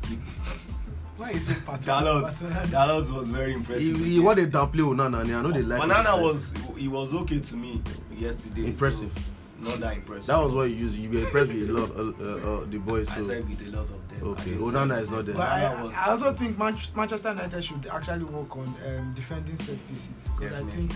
[1.16, 2.32] he- Why is it Dalot,
[2.68, 3.96] Dalot was very impressive.
[3.98, 5.20] he, he what they against- downplay Onana.
[5.22, 5.80] and I know they like.
[5.80, 6.22] Banana him.
[6.22, 7.82] was he was okay to me
[8.16, 8.62] yesterday.
[8.62, 9.12] so Impressive.
[9.60, 10.26] not that impressive.
[10.26, 10.98] That was what you used.
[10.98, 11.90] You were impressed with a lot.
[11.90, 13.08] Uh, uh, uh, the boys.
[13.10, 14.28] I said with a lot of them.
[14.28, 15.34] Okay, Onana is not there.
[15.34, 15.64] But I,
[16.06, 20.64] I also think Manchester United should actually work on um, defending set pieces because I
[20.70, 20.92] think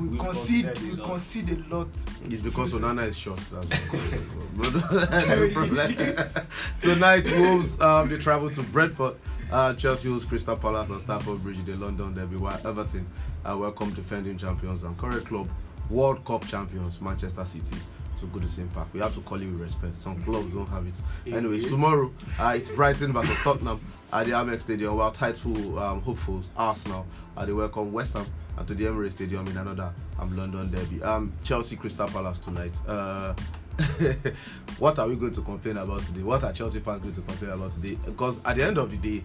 [0.00, 1.06] we We concede a we lot.
[1.06, 1.88] concede a lot.
[2.30, 2.84] it's because Choices.
[2.86, 3.40] Onana is short.
[3.52, 3.68] That's
[5.28, 5.92] no problem.
[6.80, 9.16] Tonight, Wolves um, they travel to Brentford.
[9.50, 12.36] Uh, Chelsea hosts Crystal Palace and Stamford Bridge in the London derby.
[12.36, 13.08] While Everton
[13.46, 15.48] uh, welcome defending champions and current club
[15.88, 17.76] World Cup champions Manchester City
[18.18, 18.88] to Goodison Park.
[18.92, 19.96] We have to call it with respect.
[19.96, 21.32] Some clubs don't have it.
[21.34, 23.80] Anyways, tomorrow uh, it's Brighton versus Tottenham
[24.12, 24.96] at the Amex Stadium.
[24.96, 28.26] While title um, hopefuls Arsenal uh, they welcome West Ham
[28.66, 31.02] to the Emirates Stadium in another um, London derby.
[31.02, 32.76] Um, Chelsea Crystal Palace tonight.
[32.86, 33.32] Uh,
[34.78, 36.22] what are we going to complain about today?
[36.22, 37.96] What are Chelsea fans going to complain about today?
[38.04, 39.24] Because at the end of the day,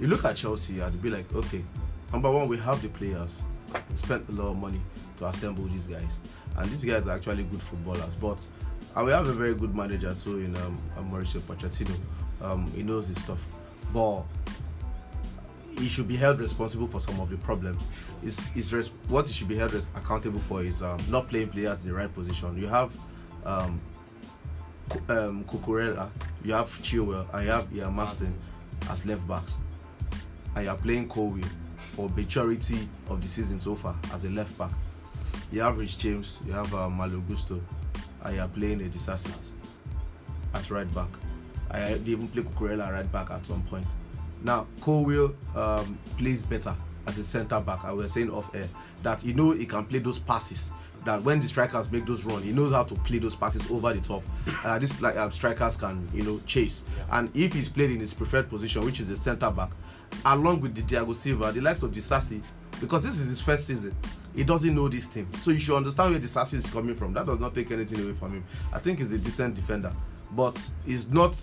[0.00, 1.62] you look at Chelsea and be like, okay,
[2.12, 3.42] number one, we have the players,
[3.90, 4.80] We spent a lot of money
[5.18, 6.18] to assemble these guys,
[6.56, 8.14] and these guys are actually good footballers.
[8.14, 8.46] But
[8.96, 11.94] and we have a very good manager too in um, um, Mauricio Pochettino.
[12.42, 13.46] Um, he knows his stuff,
[13.92, 14.22] but
[15.78, 17.82] he should be held responsible for some of the problems.
[18.22, 21.84] Is is res- what he should be held accountable for is um, not playing players
[21.84, 22.56] in the right position.
[22.56, 22.92] You have
[23.44, 23.80] um,
[25.08, 26.10] um, Cucurella,
[26.44, 28.32] you have Chilwell, and you have Ian Maatsen
[28.90, 29.56] as left backs,
[30.54, 31.44] and you are playing Colwill
[31.92, 34.70] for majority of the season so far as a left back.
[35.52, 37.60] You have Reece James, you have uh, Malo Gusto,
[38.24, 39.32] and you are playing a disaster
[40.54, 41.08] at right back.
[41.70, 43.86] I even play Cucurella right back at some point.
[44.42, 46.74] Now, Colwill um, plays better
[47.06, 47.84] as a centre back.
[47.84, 48.68] I was saying off air
[49.02, 50.72] that you know he can play those passes.
[51.04, 53.92] That when the strikers make those runs, he knows how to play those passes over
[53.92, 54.22] the top.
[54.62, 56.82] Uh, these like uh, strikers can you know chase.
[57.10, 59.70] And if he's played in his preferred position, which is a centre back,
[60.26, 62.42] along with the Thiago Silva, the likes of Disasi,
[62.80, 63.94] because this is his first season,
[64.34, 65.28] he doesn't know this team.
[65.38, 67.12] So you should understand where the Disasi is coming from.
[67.14, 68.44] That does not take anything away from him.
[68.72, 69.92] I think he's a decent defender,
[70.32, 71.40] but he's not.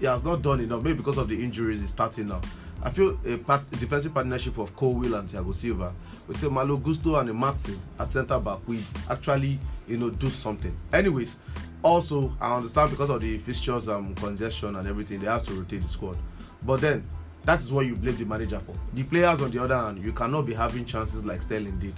[0.00, 0.82] He has not done enough.
[0.82, 2.40] Maybe because of the injuries, he's starting now.
[2.82, 5.92] I feel a, part, defensive partnership of Colwill and Thiago Silva
[6.28, 9.58] with Malo Gusto and Matson at centre back will actually
[9.88, 10.74] you know do something.
[10.92, 11.36] Anyways,
[11.82, 15.82] also I understand because of the fixtures um congestion and everything, they have to rotate
[15.82, 16.16] the squad.
[16.62, 17.06] But then
[17.44, 18.74] that is what you blame the manager for.
[18.94, 21.94] The players on the other hand, you cannot be having chances like Sterling did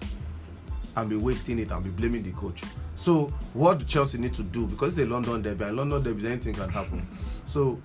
[0.97, 2.62] and be wasting it and be blaming the coach.
[2.97, 4.67] So what do Chelsea need to do?
[4.67, 7.07] Because it's a London derby and London derby anything can happen.
[7.47, 7.79] So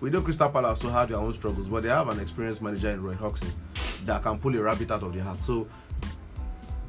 [0.00, 2.90] we know Crystal Palace also had their own struggles, but they have an experienced manager
[2.90, 3.50] in Roy Hodgson
[4.04, 5.42] that can pull a rabbit out of the hat.
[5.42, 5.66] So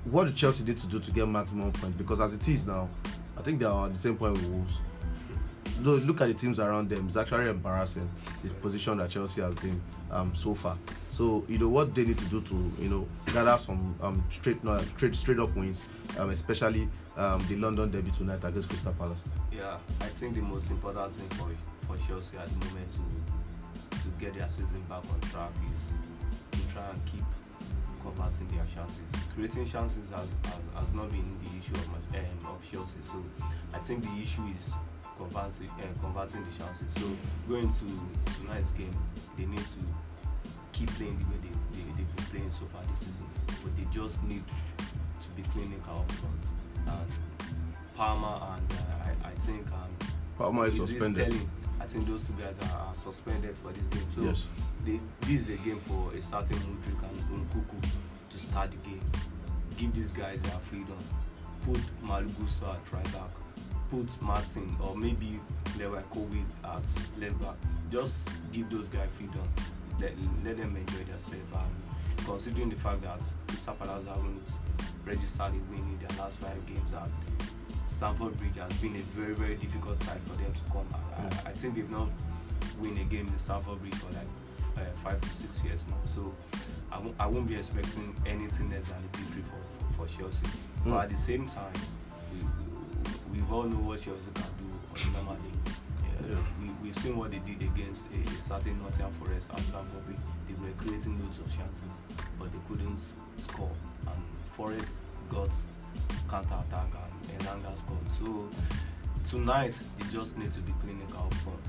[0.06, 1.98] what do Chelsea need to do to get maximum points?
[1.98, 2.90] Because as it is now,
[3.38, 4.78] I think they are at the same point with Wolves.
[5.82, 8.10] Look at the teams around them, it's actually embarrassing
[8.42, 10.78] this position that Chelsea has been um, so far.
[11.10, 14.64] So you know what they need to do to you know gather some um, straight
[14.64, 15.84] no, straight straight up wins,
[16.18, 16.88] um, especially
[17.18, 19.20] um, the London derby tonight against Crystal Palace.
[19.52, 21.50] Yeah, I think the most important thing for
[21.88, 23.02] for Chelsea at the moment to
[24.06, 27.26] to get their season back on track is to try and keep
[28.02, 29.02] converting their chances.
[29.34, 33.00] Creating chances has, has, has not been the issue of, much, um, of Chelsea.
[33.02, 33.24] So
[33.74, 34.74] I think the issue is
[35.18, 36.86] converting uh, converting the chances.
[36.98, 37.10] So
[37.50, 37.86] going to
[38.38, 38.94] tonight's game,
[39.38, 39.82] they need to
[40.72, 43.26] keep playing the way they, they, they've been playing so far this season.
[43.48, 46.46] But they just need to be clinical up front.
[46.86, 47.10] And
[47.96, 51.34] Palmer and uh, I, I think and Palmer is suspended.
[51.34, 51.50] Sterling,
[51.86, 54.08] I think those two guys are, are suspended for this game.
[54.16, 54.48] So Yes.
[54.84, 57.90] they, this is a game for a certain Mudryk and Nkunku
[58.32, 59.02] to start the game.
[59.78, 60.98] Give these guys their freedom.
[61.64, 63.30] Put Malo Gusto at right back.
[63.92, 65.40] Put Martin or maybe
[65.78, 66.82] Lewa Kobe at
[67.20, 67.56] left back.
[67.92, 69.48] Just give those guys freedom.
[70.02, 71.54] Let, let them enjoy themselves.
[71.54, 73.20] And considering the fact that
[73.78, 74.42] Palace haven't
[75.06, 77.12] registered a win in their last five games and
[77.88, 80.88] Stamford Bridge has been a very very difficult side for them to come.
[80.94, 82.10] I, I, I think they've not
[82.80, 84.28] win a game in Stamford Bridge for like
[84.78, 85.96] uh, five to six years now.
[86.06, 86.34] So
[86.92, 90.46] I won't, won't be expecting anything less than a victory for, for Chelsea.
[90.86, 90.92] Mm.
[90.92, 91.74] But at the same time,
[92.32, 92.40] we,
[93.34, 95.72] we, we all know what Chelsea can do on a normal day.
[96.04, 96.42] Yeah, Yeah.
[96.62, 100.20] We, we've seen what they did against a, a certain Nottingham Forest at Stamford Bridge.
[100.48, 101.96] They were creating loads of chances,
[102.40, 103.00] but they couldn't
[103.38, 103.72] score.
[104.08, 104.22] And
[104.56, 105.50] Forest got
[106.30, 106.88] counter attack
[107.30, 108.00] and Elanga scored.
[108.20, 108.50] So
[109.30, 111.60] tonight they just need to be clinical front.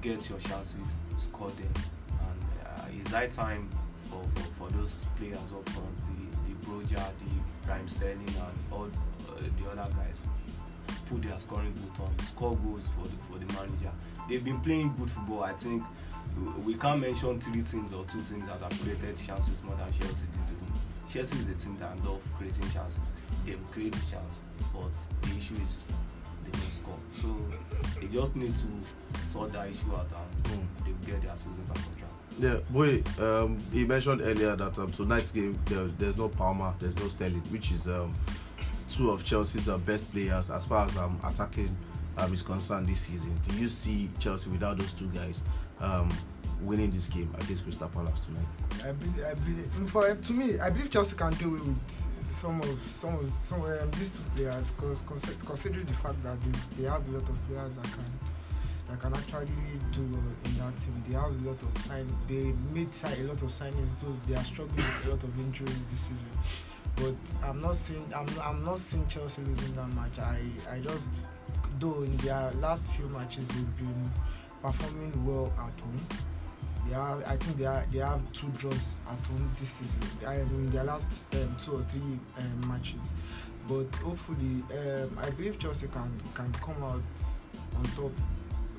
[0.00, 0.76] Get your chances,
[1.16, 1.72] score them,
[2.10, 3.68] and uh, it's high time
[4.04, 8.84] for, for, for those players up front, the the Broja, the Prime Sterling, and all
[8.84, 10.22] uh, the other guys.
[11.08, 13.90] Put their scoring boot on, score goals for the for the manager.
[14.28, 15.42] They've been playing good football.
[15.42, 15.82] I think
[16.64, 20.26] we can't mention three teams or two teams that have created chances more than Chelsea
[20.36, 20.67] this season.
[21.12, 23.00] Chelsea is a team that love creating chances.
[23.46, 24.40] They create chances,
[24.72, 24.90] but
[25.22, 25.84] the issue is
[26.44, 26.98] they don't score.
[27.20, 27.36] So
[28.00, 30.06] they just need to sort that issue out
[30.46, 30.84] and Mm.
[30.84, 32.10] they will get their season back on track.
[32.38, 33.02] Yeah, boy.
[33.22, 37.42] Um, he mentioned earlier that um, tonight's game there, there's no Palmer, there's no Sterling,
[37.50, 38.14] which is um,
[38.88, 41.74] two of Chelsea's uh, best players as far as um, attacking
[42.18, 43.34] um, is concerned this season.
[43.48, 45.42] Do you see Chelsea without those two guys
[45.80, 46.08] um,
[46.62, 48.46] winning this game against Crystal Palace tonight?
[48.84, 52.60] I believe, I believe, for to me, I believe Chelsea can do it with some
[52.60, 55.02] of some of some um, these two players, because
[55.44, 58.04] considering the fact that they, they have a lot of players that can
[58.88, 59.48] that can actually
[59.92, 61.04] do in that team.
[61.06, 62.06] They have a lot of sign.
[62.26, 63.90] They made a lot of signings.
[64.00, 66.28] Though they are struggling with a lot of injuries this season.
[66.96, 68.10] But I'm not seeing.
[68.14, 70.18] I'm, I'm not seeing Chelsea losing that match.
[70.18, 70.40] I
[70.70, 71.26] I just
[71.78, 74.10] though in their last few matches they've been
[74.62, 76.00] performing well at home.
[76.86, 76.94] They
[77.26, 80.00] I think they are, they have two draws at home this season.
[80.26, 83.12] I in their last um, two or three um, matches,
[83.68, 87.02] but hopefully, um, I believe Chelsea can can come out
[87.76, 88.12] on top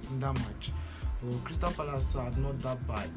[0.10, 0.72] in that match.
[1.22, 3.10] But Crystal Palace too are not that bad,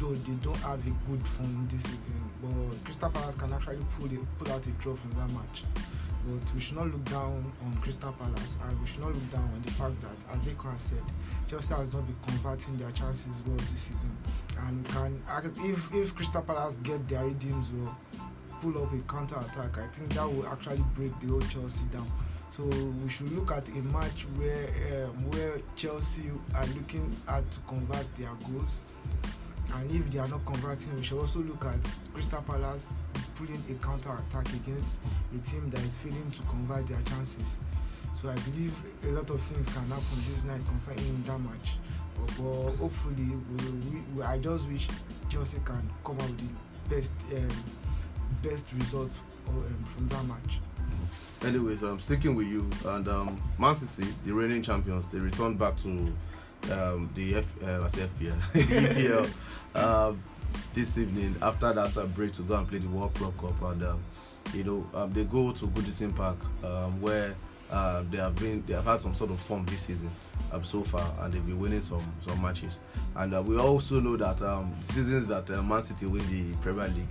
[0.00, 2.30] though they don't have a good form this season.
[2.42, 5.62] But Crystal Palace can actually pull it, pull out a draw from that match.
[6.26, 9.48] But we should not look down on Crystal Palace and we should not look down
[9.54, 11.02] on the fact that, as Deco has said,
[11.48, 14.10] Chelsea has not been converting their chances well this season.
[14.66, 15.22] And can
[15.58, 17.96] if if Crystal Palace get their redeems well,
[18.60, 22.10] pull up a counter attack, I think that will actually break the whole Chelsea down.
[22.50, 24.66] So we should look at a match where
[25.06, 28.80] um, where Chelsea are looking at to convert their goals
[29.74, 31.76] And if they are not converting, we should also look at
[32.14, 32.88] Crystal Palace
[33.36, 34.96] putting a counter attack against
[35.34, 37.56] a team that is failing to convert their chances.
[38.20, 41.76] So I believe a lot of things can happen this night concerning that match.
[42.14, 44.88] But, but hopefully, we, we, I just wish
[45.28, 46.38] Chelsea can come out with
[46.88, 47.64] the best um,
[48.42, 50.60] best results um, from that match.
[51.42, 52.68] Anyways, I'm sticking with you.
[52.86, 56.12] And um, Man City, the reigning champions, they returned back to
[56.70, 59.30] um, the F, uh, I say FPL, EPL
[59.74, 60.22] um,
[60.74, 63.60] this evening after that uh, break to go and play the World Club Cup.
[63.62, 64.02] And um,
[64.54, 67.34] you know, um, they go to Goodison Park um, where
[67.70, 70.10] uh, they have been, they have had some sort of form this season
[70.52, 72.78] um, so far, and they've been winning some some matches.
[73.16, 76.88] And uh, we also know that um, seasons that uh, Man City win the Premier
[76.88, 77.08] League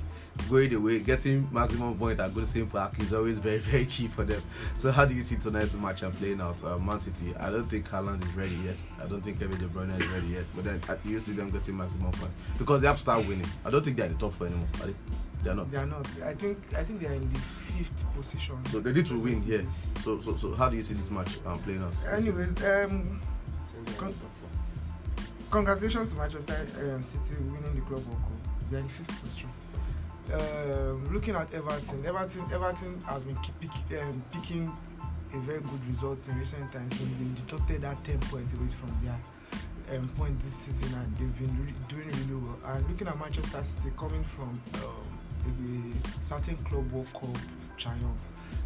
[0.49, 4.41] going away, getting maximum point at Goodison Park is always very, very key for them.
[4.77, 6.63] So, how do you see tonight's match and playing out?
[6.63, 8.75] Uh, Man City, I don't think Haaland is ready yet.
[9.01, 10.45] I don't think Kevin De Bruyne is ready yet.
[10.55, 13.47] But then uh, you see them getting maximum point because they have to start winning.
[13.63, 14.67] I don't think they're in the top four anymore.
[14.81, 14.95] Are they?
[15.43, 15.71] They're not.
[15.71, 16.07] They are not.
[16.23, 18.57] I think I think they are in the fifth position.
[18.71, 19.65] So they need to win here.
[20.03, 21.93] So, so, so how do you see this match um, playing out?
[22.11, 23.21] Anyways, um,
[23.97, 24.13] con-
[25.51, 28.71] congratulations to Manchester um, City winning the Club World Cup.
[28.71, 29.49] They are in fifth position.
[30.34, 34.76] Um, looking at Everton, Everton, Everton has been pick, um, picking
[35.34, 36.97] a very good results in recent times.
[36.97, 41.38] So they deducted that 10 points away from their um, point this season, and they've
[41.39, 42.57] been re- doing really well.
[42.73, 45.05] And looking at Manchester City coming from um,
[45.45, 47.38] a, certain Club World Cup
[47.78, 48.17] triumph,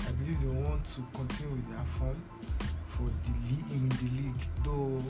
[0.08, 2.22] I believe they want to continue with their form
[2.88, 4.48] for the league in the league.
[4.64, 5.04] Though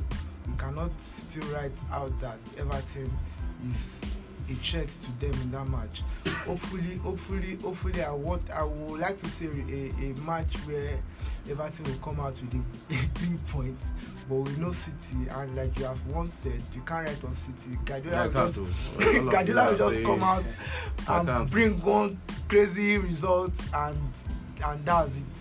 [0.48, 3.12] we cannot still write out that Everton
[3.70, 4.00] is
[4.50, 6.02] a threat to them in that match.
[6.46, 11.00] Hopefully, hopefully, hopefully, I want, I would like to see a, a match where
[11.50, 13.86] Everton will come out with a, a three points.
[14.28, 17.80] But we know City, and like you have once said, you can't write on City.
[17.84, 20.46] Guardiola will just, Guardiola will just come out
[21.08, 23.98] and bring one crazy result, and
[24.64, 25.39] and that's it.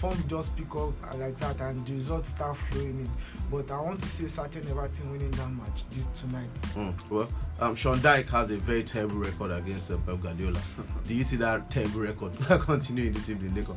[0.00, 3.10] It form just pick up like that, and the results start flowing in.
[3.50, 6.48] But I want to see certain Everton winning that match this tonight.
[6.74, 7.28] Mm, well,
[7.60, 10.58] um, Sean Dyche has a very terrible record against uh, Pep Guardiola.
[11.06, 12.32] Do you see that terrible record
[12.62, 13.76] continuing this evening, Nico?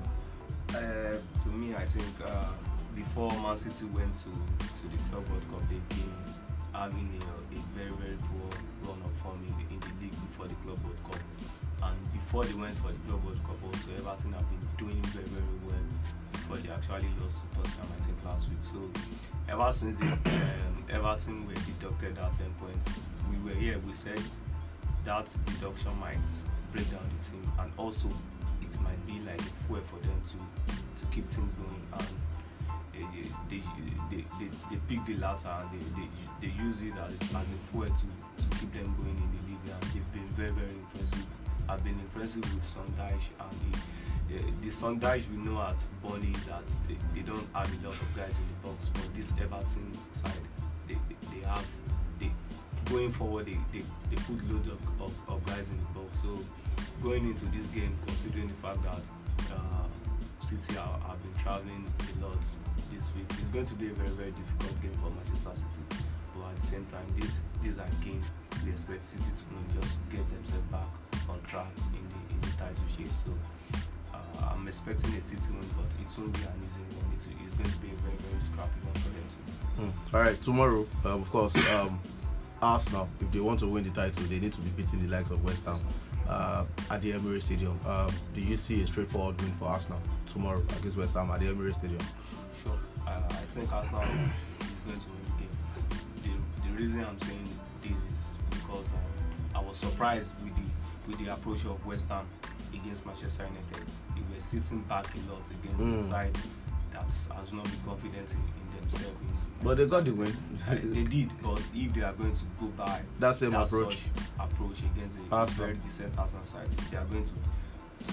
[0.69, 2.45] Uh, to me, I think uh,
[2.95, 6.13] before Man City went to, to the Club World Cup, they've been
[6.71, 8.49] having a, a very, very poor
[8.87, 11.19] run of form in the, in the league before the Club World Cup.
[11.83, 15.25] And before they went for the Club World Cup, also Everton have been doing very,
[15.25, 15.85] very well
[16.31, 18.59] before they actually lost to Tottenham, I think, last week.
[18.63, 18.79] So
[19.49, 22.99] ever since they, um, Everton were deducted at 10 points,
[23.31, 24.19] we were here, we said
[25.05, 26.17] that deduction might
[26.71, 27.51] break down the team.
[27.59, 28.09] And also
[28.61, 30.37] it might be like a fuel for them to
[30.99, 31.83] to keep things going.
[31.93, 32.07] And
[32.93, 33.61] they
[34.09, 36.07] they, they, they pick the latter and they, they,
[36.47, 38.05] they use it as, as a fuel to,
[38.43, 39.67] to keep them going in the league.
[39.71, 41.25] And they've been very very impressive.
[41.69, 43.79] I've been impressive with Sean Dyche and the
[44.27, 48.15] the, Sean Dyche we know at Burnley that they, they don't have a lot of
[48.15, 50.31] guys in the box but this Everton side
[50.87, 51.65] they, they, they have
[52.19, 52.31] they
[52.85, 56.21] going forward they, they, they put loads of, of, of guys in the box.
[56.21, 56.37] So
[57.01, 59.01] going into this game considering the fact that
[59.55, 59.87] uh,
[60.45, 62.37] City are, have been traveling a lot
[62.91, 66.03] this week it's going to be a very very difficult game for Manchester City.
[66.35, 68.25] But at the same time this these are games
[68.65, 70.89] we expect City to just get themselves back
[71.29, 73.31] on track in the in the title chase so
[74.41, 77.69] I'm expecting a City win but it won't be an easy one it, it's going
[77.69, 79.91] to be a very very scrappy one for them too Mm.
[80.13, 81.99] All right, tomorrow, um, of course, um,
[82.61, 85.29] Arsenal, if they want to win the title, they need to be beating the likes
[85.31, 85.77] of West Ham
[86.29, 87.79] uh, at the Emirates Stadium.
[87.85, 91.47] Um, do you see a straightforward win for Arsenal tomorrow against West Ham at the
[91.47, 91.99] Emirates Stadium?
[92.63, 92.77] Sure.
[93.07, 94.07] Uh, I think Arsenal is
[94.85, 96.41] going to win the game.
[96.61, 100.61] The, the reason I'm saying this is because um, I was surprised with the
[101.07, 102.25] with the approach of West Ham
[102.73, 103.91] against Manchester United.
[104.43, 105.93] Sitting back a lot against Mm.
[105.95, 106.37] a side
[106.91, 109.17] that has not been confident in, in themselves.
[109.21, 110.35] In, But they got the win.
[110.93, 113.95] They did, but if they are going to go by That same that approach.
[113.95, 115.65] such approach against a Arsenal.
[115.67, 117.31] very decent Arsenal side, they are going to,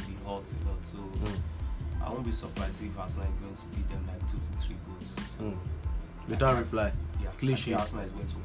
[0.00, 0.80] to be hot a lot.
[0.84, 1.40] So Mm.
[2.02, 4.76] I won't be surprised if Arsenal is going to beat them like two to three
[4.86, 5.12] goals.
[5.38, 5.56] So, Mm.
[6.28, 6.92] Without reply.
[7.20, 7.74] Yeah, Clean I think sheet.
[7.74, 8.36] Arsenal is going to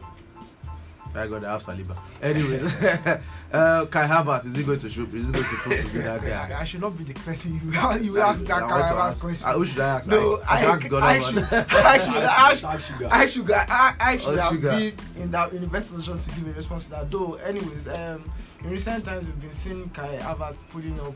[1.18, 1.98] I got the half Saliba.
[2.22, 2.74] Anyways,
[3.54, 5.04] uh, Kai Havertz, is he going to show?
[5.14, 6.60] Is he going to prove to be that guy?
[6.60, 9.00] I should not be the person you you ask that I kind want to of
[9.00, 9.48] ask- question.
[9.50, 10.08] uh, Who should I ask?
[10.10, 13.10] No, I, I, ask God I, should, I should, I should, Dark sugar.
[13.12, 14.70] I should, I, I should Oh, have sugar.
[14.72, 14.94] been
[15.24, 17.12] in that in the best position to give a response to that.
[17.12, 18.24] Though, anyways, um,
[18.64, 21.14] in recent times we've been seeing Kai Havertz pulling up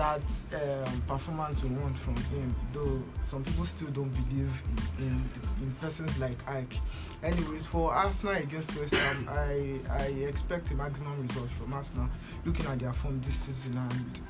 [0.00, 0.22] that
[0.54, 2.54] um, performance we want from him.
[2.72, 4.62] Though some people still don't believe
[4.98, 5.24] in, in,
[5.60, 6.76] in persons like Ike.
[7.22, 12.08] Anyways, for Arsenal against West Ham, I I expect a maximum result from Arsenal.
[12.46, 14.20] Looking at their form this season, and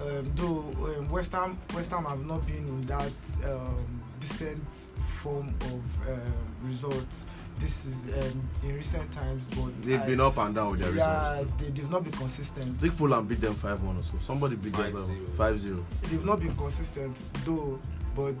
[0.00, 3.12] um, though um, West Ham West Ham have not been in that
[3.44, 4.72] um, decent
[5.20, 7.24] form of um, results
[7.60, 7.94] this is
[8.32, 11.52] um, in recent times, but They've I- been up and down with their yeah, results.
[11.60, 12.76] they, they've not been consistent.
[12.76, 14.12] I think Fulham beat them 5 1 or so.
[14.20, 15.36] Somebody beat them 5-0.
[15.36, 15.86] 5 0.
[16.02, 17.78] They've not been consistent though,
[18.14, 18.34] but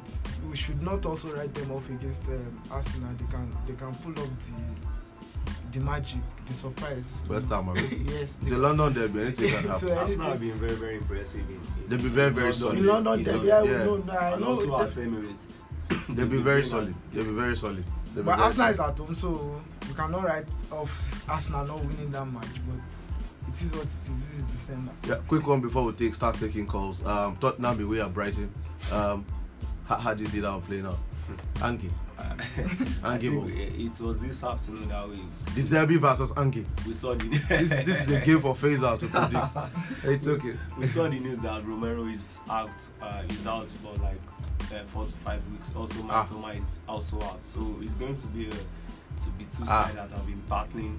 [0.50, 3.10] we should not also write them off against um, Arsenal.
[3.18, 7.20] They can they can pull up the the magic, the surprise.
[7.28, 7.80] West Ham, abi?
[8.08, 8.36] yes.
[8.40, 9.88] It's they- a London derby, anything can So, happen.
[9.88, 11.40] anything- Arsenal have been very, very impressive.
[11.48, 12.78] In, in, They've been very, very solid.
[12.78, 13.48] in London, in they, London.
[13.48, 13.84] yeah, Yeah.
[13.84, 14.46] no, no, I and know.
[14.48, 16.94] also at def- They'll be very solid.
[17.12, 17.84] They'll be very solid.
[18.14, 22.10] They'll but very Arsenal is at home, so we cannot write off Arsenal not winning
[22.10, 22.46] that match.
[22.66, 24.28] But it is what it is.
[24.28, 24.92] This is December.
[25.06, 27.04] Yeah, quick one before we take start taking calls.
[27.04, 28.52] Um, Tottenham away at Brighton.
[28.92, 29.24] Um,
[29.86, 30.98] how, how do you see that one playing out?
[31.56, 31.90] Anki.
[32.18, 33.20] I Anki.
[33.20, 35.16] think it was this afternoon that we
[35.54, 36.64] De Zerbi versus Anki.
[36.86, 39.54] we saw the This, this is a game for phase out to predict.
[40.04, 40.54] It's okay.
[40.78, 44.20] we saw the news that Romero is out uh, is out for like
[44.72, 45.72] uh, four to five weeks.
[45.76, 46.26] Also, Ah.
[46.26, 49.84] Matoma is also out, so it's going to be a, to be two Ah.
[49.84, 50.98] sides that have been battling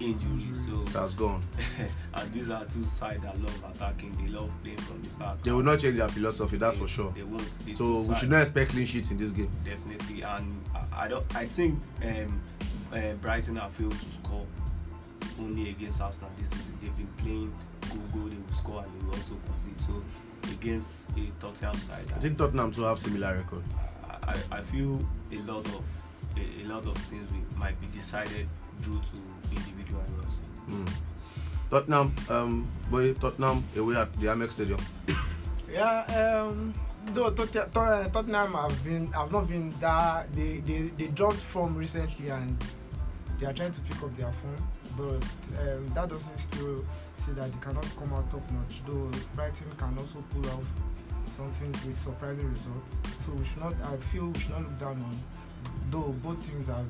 [0.00, 0.66] injuries.
[0.66, 1.42] So That's gone.
[2.14, 4.12] and these are two sides that love attacking.
[4.16, 5.42] They love playing from the back.
[5.42, 7.12] They will not change their philosophy, that's for sure.
[7.12, 7.48] They won't.
[7.64, 9.50] The So we should not expect clean sheets in this game.
[9.64, 10.22] definitely.
[10.22, 11.36] And I, I don't.
[11.36, 12.40] I think um,
[12.92, 14.46] uh, Brighton have failed to score
[15.40, 16.78] only against Arsenal this season.
[16.82, 17.54] They've been playing
[17.90, 18.28] go go.
[18.28, 19.80] They will score and they will also concede.
[19.80, 20.02] So
[20.50, 23.62] against a Tottenham side, I think Tottenham too have similar record.
[24.26, 25.00] I, I feel
[25.32, 25.82] a lot of
[26.36, 28.48] a, a lot of things we might be decided
[28.82, 30.38] due to individual errors.
[30.70, 30.88] Mm.
[31.70, 34.78] Tottenham, um, boy, Tottenham away at the Amex Stadium.
[35.70, 36.04] Yeah,
[36.44, 36.74] um,
[37.06, 41.36] though Tot- Tot- uh, Tottenham have been have not been that they, they they dropped
[41.38, 42.56] form recently and
[43.40, 46.84] they are trying to pick up their form, but um, that doesn't still
[47.32, 48.82] that they cannot come out top notch.
[48.86, 50.64] Though Brighton can also pull off
[51.36, 53.74] something with surprising results, so we should not.
[53.84, 55.20] I feel we should not look down on.
[55.90, 56.84] Though both teams are,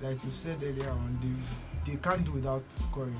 [0.00, 3.16] like you said earlier on, they they can't do without scoring.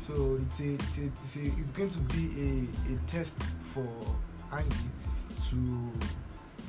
[0.00, 3.36] So it's a, it's, a, it's, a, it's going to be a, a test
[3.72, 3.88] for
[4.52, 4.74] Ange
[5.48, 5.92] to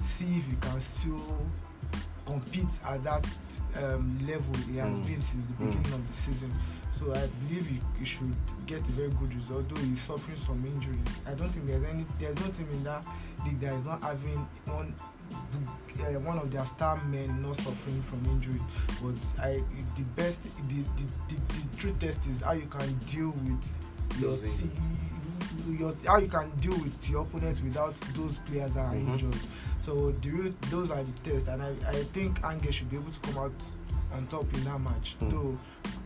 [0.06, 1.20] see if he can still
[2.26, 3.28] compete at that
[3.84, 5.06] um, level he has Mm.
[5.06, 5.72] been since the Mm.
[5.72, 6.52] beginning of the season.
[7.00, 8.34] So I believe he, he should
[8.68, 11.20] get a very good result, though he's suffering some injuries.
[11.28, 13.06] I don't think there's any there's no team in that
[13.46, 14.94] league that is not having one
[16.00, 18.62] uh, one of their star men not suffering from injury.
[19.04, 19.62] But I
[19.98, 23.78] the best the, the, the, the true test is how you can deal with
[24.20, 28.80] your Those te- your how you can deal with your opponents without those players that
[28.86, 29.08] are Mhm.
[29.14, 29.36] injured.
[29.82, 33.20] So the those are the tests, and I, I think Ange should be able to
[33.20, 33.54] come out
[34.16, 35.16] on top in that match.
[35.22, 35.32] Mm.
[35.32, 35.60] Though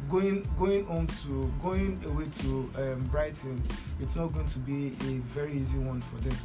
[0.09, 3.61] going going home to going away to um, Brighton,
[3.99, 6.35] it's not going to be a very easy one for them.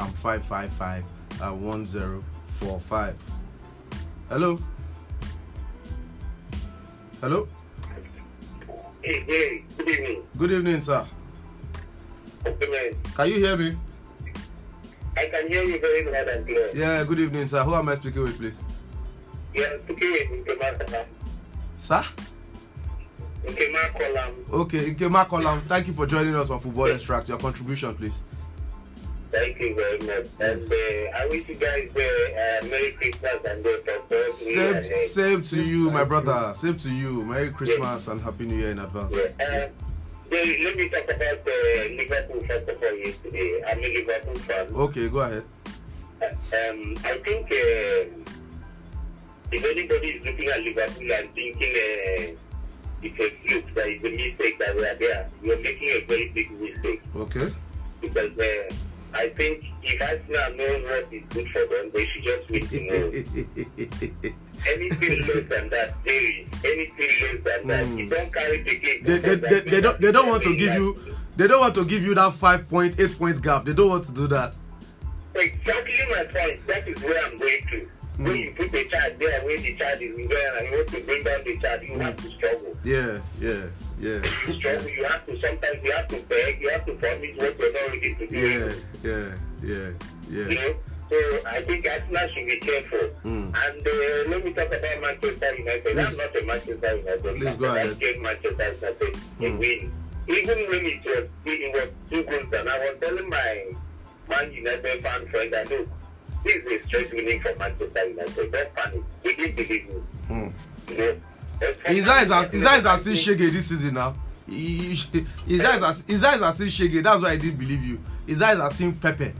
[0.00, 1.04] and 555
[1.40, 3.16] uh, 1045.
[4.28, 4.58] Hello?
[7.20, 7.48] Hello?
[9.02, 10.22] Hey, hey, good evening.
[10.36, 11.06] Good evening, sir.
[12.44, 13.00] Good evening.
[13.14, 13.76] Can you hear me?
[15.18, 16.70] I can hear you very loud and clear.
[16.74, 17.62] Yeah, good evening, sir.
[17.64, 18.54] Who am I speaking with, please?
[19.54, 21.04] Yeah, speaking with Nkema.
[21.78, 22.04] Sir?
[23.44, 24.32] Nkema Kolam.
[24.52, 27.28] Okay, Ikema Kolam, thank you for joining us on Football Extract.
[27.28, 28.14] Your contribution, please.
[29.32, 30.30] Thank you very much.
[30.40, 33.82] And uh, I wish you guys uh, uh, Merry Christmas and uh, New
[34.14, 34.84] Year Same, ahead.
[34.84, 36.52] same to you, my brother.
[36.54, 37.24] Same to you.
[37.24, 39.14] Merry Christmas and Happy New Year in advance.
[39.38, 39.68] Yeah.
[40.30, 43.62] Let me talk about uh, Liverpool first of all yesterday.
[43.66, 44.66] I'm a Liverpool fan.
[44.74, 45.44] Okay, go ahead.
[46.20, 48.32] Um, I think uh,
[49.52, 52.36] if anybody is looking at Liverpool and thinking uh,
[53.02, 56.28] it's a fluke, that is a mistake that we are there, you're making a very
[56.28, 57.02] big mistake.
[57.16, 57.54] Okay.
[58.00, 58.74] Because uh,
[59.18, 63.10] I think if Arsenal know what is good for them, they should just win tomorrow.
[64.66, 67.84] anything less than that, is anything less than that.
[67.84, 67.98] Mm.
[67.98, 69.02] You don't carry the game.
[69.02, 71.84] they, they, they, they don't they don't want to give you they don't want to
[71.84, 73.64] give you that five point, eight point gap.
[73.64, 74.56] They don't want to do that.
[75.34, 76.64] Exactly my point.
[76.68, 77.88] That is where I'm going to.
[78.18, 78.44] When Mm.
[78.44, 81.22] you put the child there, when the child is there and you want to bring
[81.22, 82.74] down the child, you have to struggle.
[82.84, 83.62] Yeah, yeah,
[84.00, 84.88] yeah, You struggle.
[84.90, 86.60] You have to sometimes you have to beg.
[86.60, 88.36] You have to promise what you're not ready to do.
[88.36, 88.72] yeah,
[89.06, 89.30] yeah,
[89.62, 89.88] yeah,
[90.28, 90.54] You yeah.
[90.54, 90.74] know.
[91.10, 91.16] So
[91.46, 93.06] I think Arsenal should be careful.
[93.24, 93.54] Mm.
[93.54, 95.98] And uh, let me talk about Manchester United.
[95.98, 97.22] I'm not a Manchester United.
[97.38, 97.98] Please go but I ahead.
[98.00, 99.58] gave Manchester United a Mm.
[99.62, 99.92] win.
[100.28, 103.64] Even when it was it was two goals and I was telling my
[104.28, 105.88] Man United fan friend I look,
[106.44, 108.52] this is a straight winning for Manchester United.
[108.52, 109.02] Don't panic.
[109.22, 109.94] He didn't believe me.
[110.28, 110.52] Mm.
[110.90, 111.16] You know.
[111.86, 114.14] His eyes are his eyes are seeing Shege this season now.
[114.46, 114.94] He-
[115.46, 117.02] His eyes are his eyes are seeing Shege.
[117.02, 118.00] That's why I didn't believe you.
[118.26, 119.32] His eyes are seeing Pepe.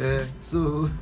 [0.00, 0.90] Uh, so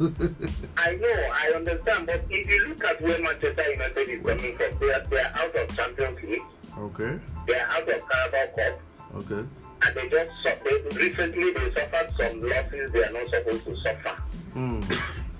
[0.76, 4.78] I know, I understand, but if you look at where Manchester United is coming from,
[4.78, 6.42] they are, they are out of Champions League,
[6.78, 8.80] okay, they are out of Carabao Cup,
[9.16, 9.48] okay.
[9.82, 10.96] and they just suffered.
[10.96, 14.22] Recently, they suffered some losses they are not supposed to suffer.
[14.54, 14.98] Mm.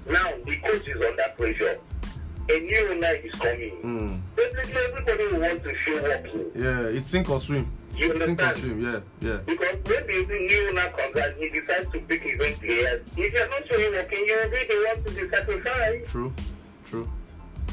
[0.09, 1.79] Now, the coach is under pressure.
[2.49, 3.77] A new owner is coming.
[3.83, 4.21] Mm.
[4.37, 6.27] Basically, everybody will want to show up.
[6.55, 7.71] Yeah, it's sink or swim.
[7.97, 8.81] You It's sink or swim.
[8.81, 9.39] Yeah, yeah.
[9.47, 13.33] Because when the new owner comes and he decides to pick his own players, if
[13.33, 16.11] you're not showing working, you will be the one to be sacrificed.
[16.11, 16.35] True,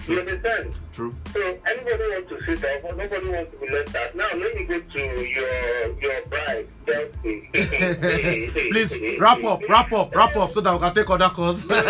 [0.07, 0.73] You understand?
[0.91, 1.15] true.
[1.31, 4.15] So anybody wants to sit down, but nobody wants to be left out.
[4.15, 6.67] Now let me go to your your bride.
[8.71, 11.67] Please wrap up, wrap up, wrap up, so that we can take other calls.
[11.67, 11.85] Never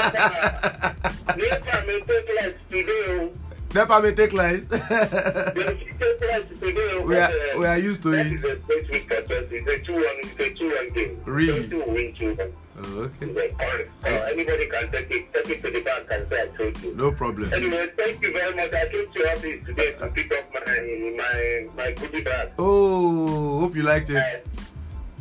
[1.87, 3.05] may take life today.
[3.07, 3.31] oh.
[3.73, 4.67] Never may take lies.
[4.67, 6.91] They should take life today.
[6.93, 8.27] oh, we are uh, we are used to it.
[8.33, 9.55] is a great week for Chelsea.
[9.55, 10.03] It's a two-one.
[10.23, 11.21] It's a two-one game.
[11.25, 12.51] Really?
[12.75, 13.25] Chelsea will win two-one.
[13.25, 14.31] Oh, okay, It's a correct.
[14.31, 16.95] Anybody can take it, take it to the bank and say I told you.
[16.95, 17.53] no problem.
[17.53, 18.73] Anyway, thank you very much.
[18.73, 22.51] I came to your office today to pick up my my my goodie bag.
[22.57, 24.17] Oh, hope you liked it.
[24.17, 24.47] Uh,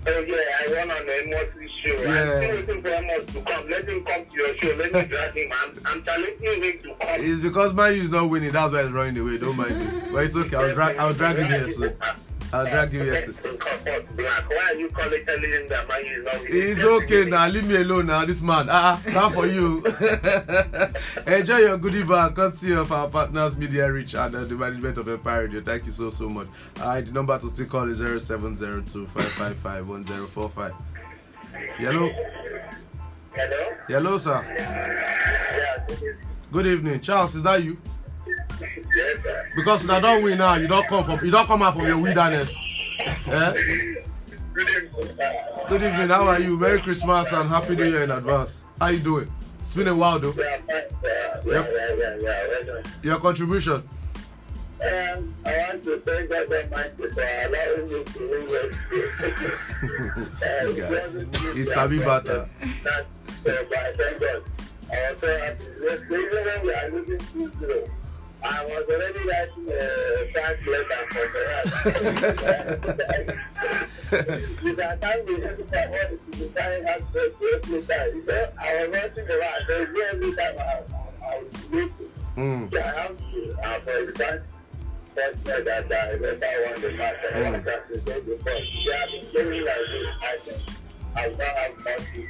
[0.07, 1.91] Oh yeah, I went on the Amos show.
[1.91, 2.09] Yeah.
[2.09, 3.69] I'm still waiting for Amos to come.
[3.69, 4.75] Let him come to your show.
[4.77, 5.53] Let me drag him.
[5.53, 7.21] I'm, I'm challenging him to come.
[7.21, 8.51] It's because Man is not winning.
[8.51, 9.37] That's why it's running away.
[9.37, 10.11] Don't mind it.
[10.11, 10.57] But it's okay.
[10.57, 10.97] I'll drag.
[10.97, 11.95] I'll drag him here soon.
[12.51, 13.50] I'll drag him here soon.
[13.85, 14.49] Black.
[14.51, 16.35] Why are you calling telling him that man is not?
[16.43, 17.49] It's okay now.
[17.49, 18.25] Leave me alone now.
[18.25, 18.67] This man.
[18.71, 19.85] Ah, uh, not for you.
[21.27, 22.35] Enjoy your goodie bag.
[22.35, 25.61] Courtesy of our partners, Media Reach and uh, the management of Empire Radio.
[25.63, 26.49] Thank you so so much.
[26.79, 30.73] Uh, the number to still call is 0702 555 1045.
[31.79, 32.11] Hello.
[33.33, 33.73] Hello?
[33.89, 34.45] Hello, sir.
[34.59, 35.87] Yeah.
[36.53, 37.01] Good evening.
[37.01, 37.79] Charles, is that you?
[38.61, 39.49] Yes, sir.
[39.57, 41.99] Because you don't win now, you don't come from you don't come out from your
[41.99, 42.55] wilderness.
[43.01, 43.53] Eh?
[44.53, 44.91] Good evening.
[45.69, 46.59] Good evening, how are you?
[46.59, 48.59] Merry Christmas and Happy New Year in advance.
[48.79, 49.33] How you doing?
[49.61, 50.35] It's been a while though.
[50.37, 50.59] Yeah.
[50.69, 50.83] Yeah,
[51.47, 52.49] yeah, yeah, yeah.
[52.49, 52.83] Well done.
[53.03, 53.83] Your contribution.
[54.83, 58.45] Um, I want to thank God Almighty for allowing me to win
[58.91, 60.77] this.
[61.41, 61.53] Guy.
[61.55, 62.49] He's Sabi Bata.
[62.83, 63.07] That's
[63.45, 64.43] so, but thank God.
[64.93, 65.65] I was so happy.
[66.09, 67.85] Reason when we are losing 2 0,
[68.43, 71.27] I was already writing a thank letter for
[75.45, 77.21] every time I want to be signing up to.
[77.69, 77.85] You
[78.59, 79.73] I was watching the match, so
[80.11, 80.75] every time I, I,
[81.23, 81.39] I
[81.71, 81.91] was.
[82.37, 82.73] Mm.
[82.73, 83.91] Yeah, I have to,
[85.15, 88.87] first night that I won the match I got to have been playing
[89.65, 89.87] like
[90.47, 90.61] this.
[91.13, 92.21] I I have to.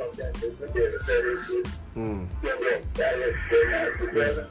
[0.00, 1.66] All of them, they the very good
[1.96, 2.28] Mm.
[2.42, 4.46] That is very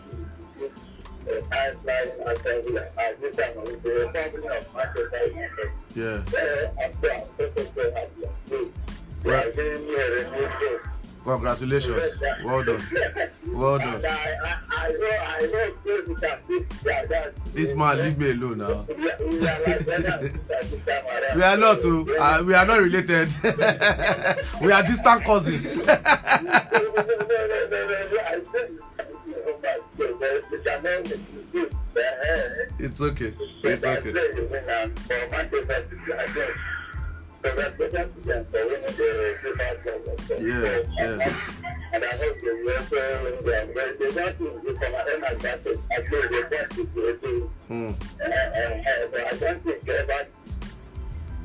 [1.51, 1.93] I fly
[2.31, 2.79] assembly.
[2.97, 5.71] I this time with the Republic of Manchester United.
[5.95, 6.23] Yeah.
[6.27, 6.75] Uh.
[9.23, 10.81] They are giving me a renewed.
[11.25, 12.21] Congratulations.
[12.43, 12.81] Well done.
[13.47, 13.95] Well done.
[13.95, 14.09] And I,
[14.43, 17.53] I, I know, I know, close it up.
[17.53, 18.85] This, man leave me alone now.
[21.35, 22.15] We are, not too.
[22.17, 23.33] Uh, we are not related.
[24.61, 25.77] we are distant cousins.
[32.79, 33.33] It's okay.
[33.63, 34.13] It's okay.
[34.13, 36.51] say, when I'm for Manchester City, I guess.
[37.41, 40.21] Congratulations to them for winning the FIFA Cup.
[40.21, 41.35] So, Yeah, yeah.
[41.93, 43.69] And I hope they will also win them.
[43.73, 45.79] But they don't think they come at them advantage.
[45.91, 46.83] I feel they want to
[47.21, 47.51] do.
[47.69, 47.95] Mm.
[48.19, 50.27] Uh, uh, uh, I don't think ever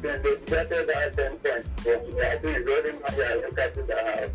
[0.02, 1.68] then they getted that ten points.
[1.78, 4.32] I think it's only Maya look at it that have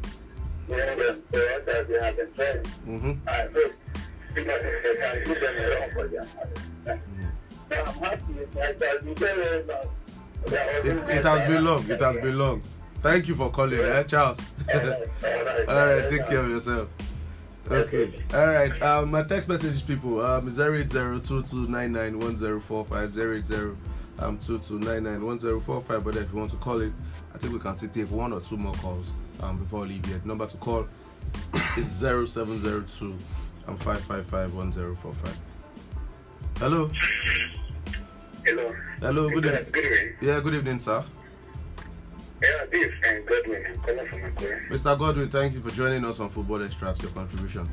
[0.68, 2.64] won them for us have been playing.
[2.88, 3.14] Mm-hmm.
[3.28, 3.74] I hope
[4.36, 4.62] It has
[10.68, 11.10] been long.
[11.10, 11.90] It, has been long.
[11.90, 12.62] It has been long.
[13.02, 14.40] Thank you for calling, eh, Charles.
[14.74, 14.80] All
[15.68, 16.90] right, take care of yourself.
[17.70, 18.22] Okay.
[18.34, 18.82] All right.
[18.82, 22.60] Um, my text message people um zero eight zero two two nine nine one zero
[22.60, 23.76] four five zero eight zero
[24.20, 26.04] um, 22991045.
[26.04, 26.92] But if you want to call it,
[27.34, 30.06] I think we can still take one or two more calls um, before we leave
[30.06, 30.20] here.
[30.20, 30.88] The number to call
[31.78, 33.18] is 0702
[33.68, 35.16] and 555-1045.
[36.60, 36.90] Hello.
[38.46, 38.76] Hello.
[39.00, 39.66] Hello, good evening.
[39.72, 40.14] Good evening.
[40.22, 41.04] Yeah, good evening, sir.
[42.42, 43.66] Yeah, this is uh, Godwin.
[43.68, 44.68] I'm calling from Akure.
[44.70, 45.00] Mr.
[45.00, 47.68] Godwin, thank you for joining us on Football Extracts, your contribution.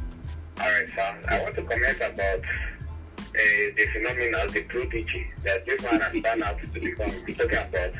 [0.60, 1.18] All right, sir.
[1.28, 3.32] I want to comment about uh,
[3.76, 7.10] the phenomenon of the prodigy that this man has turned out to become.
[7.10, 7.92] Talking about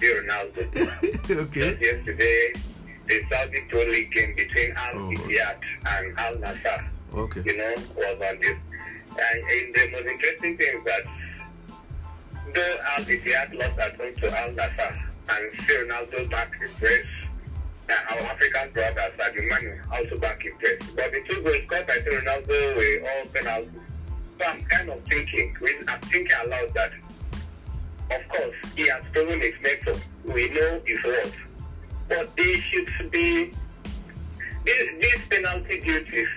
[0.00, 1.30] Ronaldo.
[1.30, 1.70] okay.
[1.70, 2.52] Just yesterday,
[3.06, 5.10] the Saudi Pro League game between Al Oh.
[5.12, 7.42] Ittihad and Al Nassr, Okay.
[7.44, 8.58] you know, was on this.
[9.10, 11.04] And, and the most interesting thing is that
[12.54, 17.04] though Al Ittihad lost at home to Al Nassr and Phil Ronaldo back in press,
[17.88, 20.90] our African brothers, Sadio Mane, also back in press.
[20.94, 23.80] But the two goals scored by Ronaldo were all penalties.
[24.38, 25.56] So I'm kind of thinking,
[25.88, 26.92] I'm thinking aloud that,
[28.10, 30.00] of course, he has proven his mettle.
[30.24, 31.36] We know his worth.
[32.08, 33.52] But they should be,
[34.64, 36.28] these, these penalty duties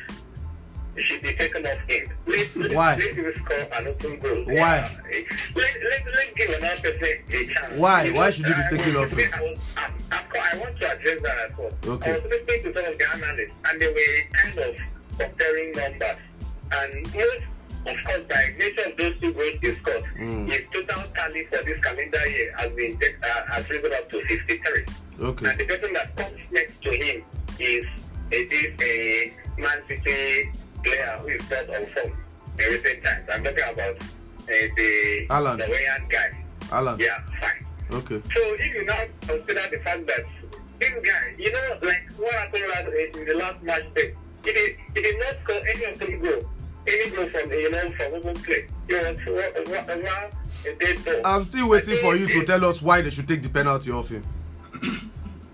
[0.98, 2.08] should be taken off him.
[2.28, 2.96] Let, let, Why?
[2.96, 4.44] Let him score an open goal.
[4.46, 4.54] Why?
[4.56, 5.22] Yeah.
[5.56, 7.74] Let, let, let's give another person a chance.
[7.80, 8.04] Why?
[8.04, 9.30] You Why should he be taken off him?
[9.34, 11.72] I, was, I, I, I want to address that as well.
[11.86, 12.12] Okay.
[12.12, 14.76] I was listening to some of the analysts, and they were kind of
[15.18, 16.18] comparing numbers.
[16.72, 17.44] And most,
[17.88, 20.50] of course, by nature of those two goals they scored, Mm.
[20.52, 24.86] his total tally for this calendar year has been uh, has risen up to 53.
[25.22, 25.50] Okay.
[25.50, 27.24] And the person that comes next to him
[27.60, 27.86] is
[28.32, 30.52] a, this a Man City
[30.84, 32.12] player who is not on form
[32.60, 33.26] in recent times.
[33.32, 35.58] I'm talking about uh, the Alan.
[35.60, 36.46] Norwegian guy.
[36.72, 37.00] Alan.
[37.00, 37.66] Yeah, fine.
[37.92, 38.22] Okay.
[38.34, 40.26] So if you now consider the fact that
[40.80, 44.14] this guy, you know, like what happened last, in the last match day,
[44.44, 46.50] he did, he did not score any of the goal,
[46.88, 48.68] any goal from you know from open play.
[48.88, 49.18] He was
[49.90, 50.34] around
[50.66, 51.22] a dead ball.
[51.26, 54.10] I'm still waiting for you to tell us why they should take the penalty off
[54.10, 54.24] him.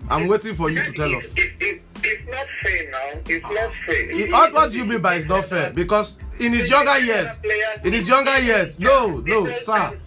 [0.08, 1.32] I'm waiting for you to tell us.
[1.36, 3.20] It, it, it's not fair now.
[3.26, 4.10] It's not fair.
[4.10, 5.70] It- What, what do you mean by it's not fair?
[5.72, 7.40] Because in his younger years,
[7.84, 9.98] in his younger years, no, no, sir,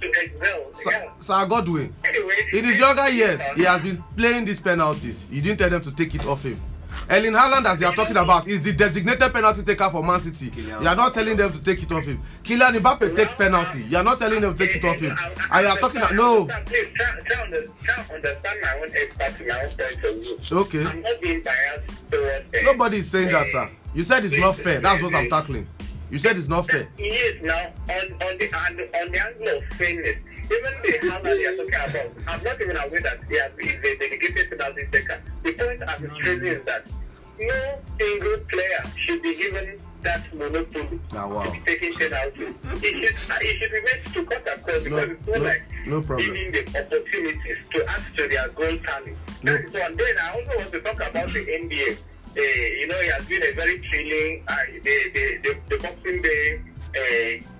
[0.73, 1.93] sir, sir Godwin,
[2.53, 5.27] in his younger years, he has been playing these penalties.
[5.31, 6.59] You didn't tell them to take it off him.
[7.09, 10.51] Erling Haaland, as you are talking about, is the designated penalty taker for Man City.
[10.61, 12.21] You are not telling them to take it off him.
[12.43, 13.83] Kylian Mbappe takes penalty.
[13.83, 15.17] You are not telling them to take it off him.
[15.51, 16.45] And you are talking about no.
[16.65, 20.37] Please try, try, under, try understand my own expertise, my own point of view.
[20.51, 20.85] Okay.
[20.85, 22.45] I'm not being biased towards.
[22.53, 23.69] Uh, Nobody is saying that, sir.
[23.93, 24.79] You said it's not fair.
[24.79, 25.67] That's what I'm tackling.
[26.11, 26.89] You said it's not fair.
[26.97, 30.17] He is now on, on, the- on the angle of fairness.
[30.51, 33.83] Even the Haaland you are talking about, I'm not even aware that he has is
[33.83, 35.21] a dedicated penalty taker.
[35.43, 36.85] The point I'm raising is that
[37.39, 41.43] no single player should be given that monopoly Ah, wow.
[41.43, 42.55] to be taking penalties.
[42.81, 45.43] It should uh, it should be made to cut across because No, it's more no,
[45.43, 46.25] like no problem.
[46.33, 49.15] giving them opportunities to add to their goal tally.
[49.43, 49.53] No.
[49.53, 49.95] That is one.
[49.97, 51.97] Then I also want to talk about the NBA.
[52.37, 54.43] Uh, you know, it has been a very thrilling.
[54.47, 56.61] Uh, the, the, the, the Boxing Day
[56.95, 56.99] uh,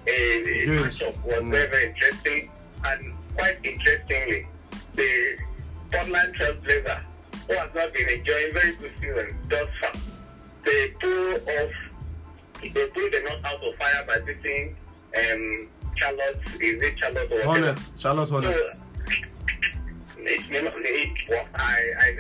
[0.10, 1.52] uh, matchup was Mm.
[1.52, 2.50] very, very interesting.
[2.86, 4.48] And quite interestingly,
[4.96, 5.38] the
[5.92, 7.02] Portland Trail Blazer,
[7.48, 9.94] who has not been enjoying very good season thus far,
[10.66, 11.72] they pull off,
[12.62, 14.76] they pulled them out of fire by beating
[15.18, 17.44] um, Charlotte, is it Charlotte or?
[17.44, 18.60] Hornets, Charlotte Hornets.
[18.60, 18.80] So,
[20.22, 22.18] it's not, it, well, I, I,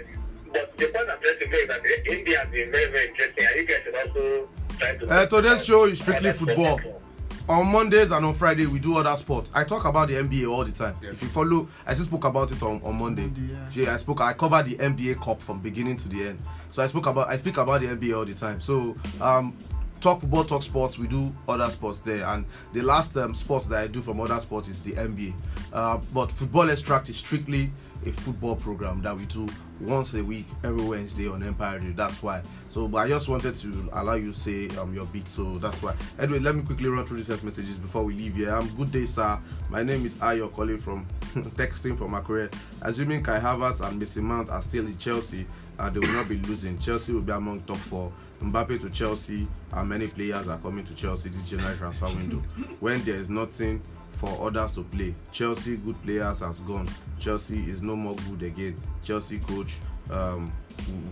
[0.51, 3.45] but the point I'm trying to make is that India has been very, very interesting,
[3.45, 5.07] and you guys should also try to.
[5.07, 7.01] Uh, today's show is strictly sports football.
[7.49, 9.49] On Mondays and on Friday, we do other sport.
[9.55, 10.95] I talk about the NBA all the time.
[11.01, 11.13] Yes.
[11.13, 13.23] If you follow, I still spoke about it on, on Monday.
[13.23, 14.21] Monday, Yeah, I spoke.
[14.21, 16.39] I covered the NBA Cup from beginning to the end.
[16.69, 17.27] So I spoke about.
[17.27, 18.61] I speak about the NBA all the time.
[18.61, 19.57] So um,
[19.99, 20.97] talk football, talk sports.
[20.97, 24.39] We do other sports there, and the last um, sports that I do from other
[24.39, 25.33] sports is the NBA.
[25.73, 27.71] Uh, but football extract is strictly
[28.05, 29.47] a football program that we do
[29.81, 31.93] once a week, every Wednesday on Empire Radio.
[31.93, 32.41] That's why.
[32.69, 35.27] So, but I just wanted to allow you to say um, your beat.
[35.27, 35.95] So that's why.
[36.17, 38.53] Anyway, let me quickly run through these text messages before we leave here.
[38.53, 39.39] Um, good day, sir.
[39.69, 42.51] My name is Ayo calling from texting from Akure.
[42.81, 45.45] Assuming Kai Havertz and Mason Mount are still in Chelsea,
[45.79, 46.77] uh, they will not be losing.
[46.77, 48.11] Chelsea will be among top four.
[48.41, 52.37] Mbappe to Chelsea, and many players are coming to Chelsea this January transfer window.
[52.79, 56.87] when there is nothing for others to play, Chelsea good players has gone.
[57.19, 58.75] Chelsea is no more good again.
[59.03, 59.77] Chelsea coach,
[60.11, 60.51] um,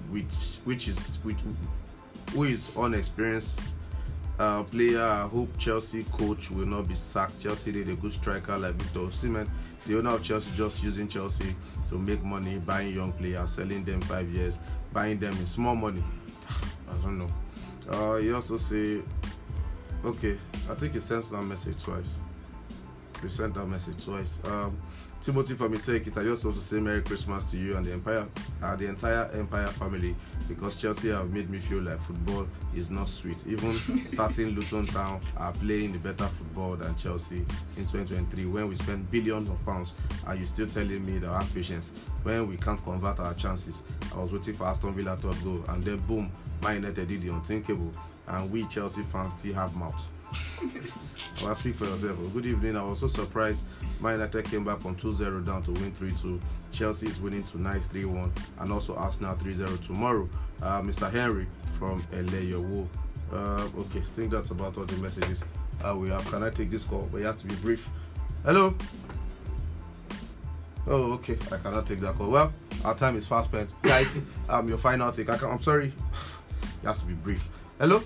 [0.09, 1.38] which which is which
[2.34, 3.74] who is unexperienced
[4.39, 5.01] uh, player.
[5.01, 7.39] I hope Chelsea coach will not be sacked.
[7.41, 9.49] Chelsea did a good striker like Victor Osimhen.
[9.88, 11.55] The owner of Chelsea just using Chelsea
[11.89, 14.57] to make money, buying young players, selling them five years,
[14.91, 16.03] buying them in small money.
[16.91, 17.29] I don't know.
[17.89, 19.01] Uh, he also say,
[20.03, 20.38] okay,
[20.69, 22.17] I think he sent that message twice.
[23.24, 24.39] You sent that message twice.
[24.45, 24.78] Um,
[25.22, 28.28] Timothy from Isekit, I just want to say Merry Christmas to you and the Empire,
[28.61, 30.15] uh, the entire Empire family,
[30.47, 33.45] because Chelsea have made me feel like football is not sweet.
[33.47, 37.38] Even starting Luton Town are playing the better football than Chelsea
[37.78, 39.93] in 2023 when we spend billions of pounds
[40.26, 41.91] Are you still telling me that have patience
[42.24, 43.84] when we can't convert our chances.
[44.15, 47.34] I was waiting for Aston Villa to go and then boom, Man United did the
[47.34, 47.91] unthinkable
[48.28, 50.07] and we Chelsea fans still have mouth.
[51.41, 52.17] Well, speak for yourself.
[52.34, 52.75] Good evening.
[52.75, 53.65] I was so surprised
[53.99, 56.39] Man United came back from 2-0 down to win 3-2.
[56.71, 60.30] Chelsea is winning tonight 3-1 and also Arsenal 3-0 tomorrow.
[60.61, 61.11] Uh, Mr.
[61.11, 61.47] Henry
[61.78, 62.88] from Eleyowo.
[63.32, 65.43] Uh, okay, I think that's about all the messages
[65.84, 66.25] uh, we have.
[66.30, 67.07] Can I take this call?
[67.11, 67.89] But it has to be brief.
[68.43, 68.75] Hello?
[70.88, 71.38] Oh, okay.
[71.51, 72.30] I cannot take that call.
[72.30, 72.53] Well,
[72.86, 73.69] our time is fast spent.
[73.82, 75.30] Guys, um, your final take.
[75.30, 75.88] I I'm sorry.
[76.61, 77.47] it has to be brief.
[77.80, 78.01] Hello?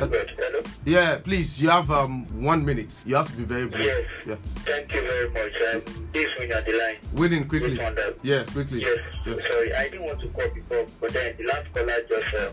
[0.00, 0.62] Hello?
[0.84, 1.60] Yeah, please.
[1.60, 2.94] You have um one minute.
[3.04, 3.84] You have to be very brief.
[3.86, 4.04] Yes.
[4.26, 4.36] Yeah.
[4.64, 5.52] Thank you very much.
[5.74, 6.96] Um, this one on the line.
[7.14, 7.78] Winning quickly.
[8.22, 8.80] Yeah, quickly.
[8.82, 9.34] Yes, Yeah.
[9.50, 12.50] sorry, I didn't want to call before, but then the last caller just, uh,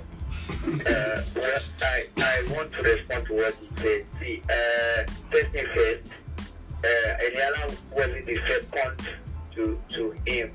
[0.89, 4.05] uh, well, I, I want to respond to what he said.
[4.19, 6.03] See, uh, first thing first,
[6.83, 9.07] uh, Eliana wasn't the second
[9.55, 10.51] to, to him.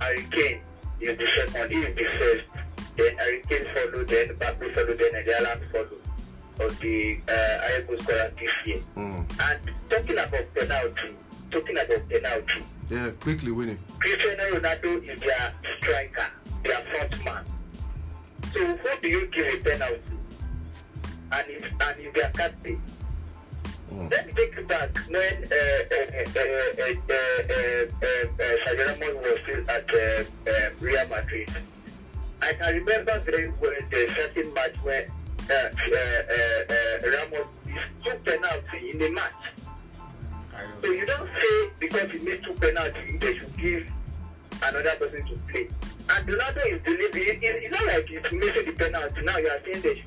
[0.00, 0.60] Harry Kane
[1.00, 2.44] is the second, he is the first.
[2.96, 6.02] Then Harry Kane followed, then Baku followed, then Nigerians followed
[6.60, 8.82] of the uh, IECO scorer this year.
[8.96, 9.40] Mm.
[9.40, 11.16] And talking about penalty,
[11.50, 12.64] talking about penalty.
[12.90, 13.78] Yeah, quickly winning.
[13.98, 16.26] Cristiano Ronaldo is their striker,
[16.62, 17.44] their front man.
[18.52, 20.02] So who do you give a penalty?
[21.32, 22.82] And if and if they are captain.
[23.88, 24.08] Hmm.
[24.08, 25.56] Let me take it back when uh,
[25.92, 27.86] uh, uh,
[28.64, 31.50] Sergio Ramos was still at uh, uh, Real Madrid.
[32.42, 35.06] I can remember very well the certain match where
[35.48, 35.96] uh, uh,
[36.34, 39.32] uh, uh, Ramos missed two penalties in a match.
[40.82, 43.88] So you don't say because he missed two penalties, they should give
[44.60, 45.68] another person to play.
[46.08, 47.28] And Ronaldo is delivering.
[47.28, 49.22] It, it, it's not like he's missing the penalty.
[49.22, 49.98] Now you are saying should.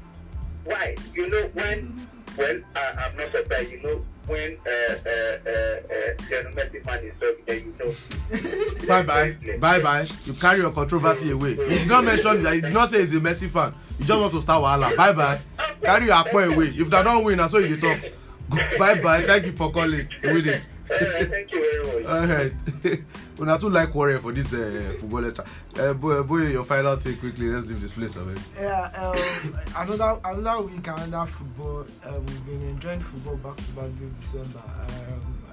[0.65, 0.95] Why?
[1.13, 2.07] You know when?
[2.37, 3.71] Well, I, I'm not surprised.
[3.71, 5.09] You know when uh, uh,
[5.45, 6.15] uh, uh,
[7.19, 8.87] talking, then you know.
[8.87, 9.37] Bye bye.
[9.59, 10.07] Bye bye.
[10.25, 11.51] You carry your controversy away.
[11.51, 12.55] You did not mention that.
[12.55, 13.73] You did not say he's a Messi fan.
[13.99, 14.95] You just want to start wahala.
[14.95, 15.39] Bye bye.
[15.83, 16.67] Carry your akpo away.
[16.67, 18.11] If they don't win, na so you dey talk.
[18.79, 19.21] Bye bye.
[19.23, 20.07] Thank you for calling.
[20.23, 20.61] Winning.
[20.89, 22.11] Uh, thank you very much.
[22.11, 22.53] Alright.
[23.39, 25.45] Una too like warrior for this uh, football extra.
[25.77, 27.47] Uh, boy, boy, your final take quickly.
[27.47, 28.35] Let's leave this place away.
[28.59, 31.85] Yeah, um, another another week, another football.
[32.05, 34.61] Um, we've been enjoying football back to back this December.
[34.79, 35.43] Um,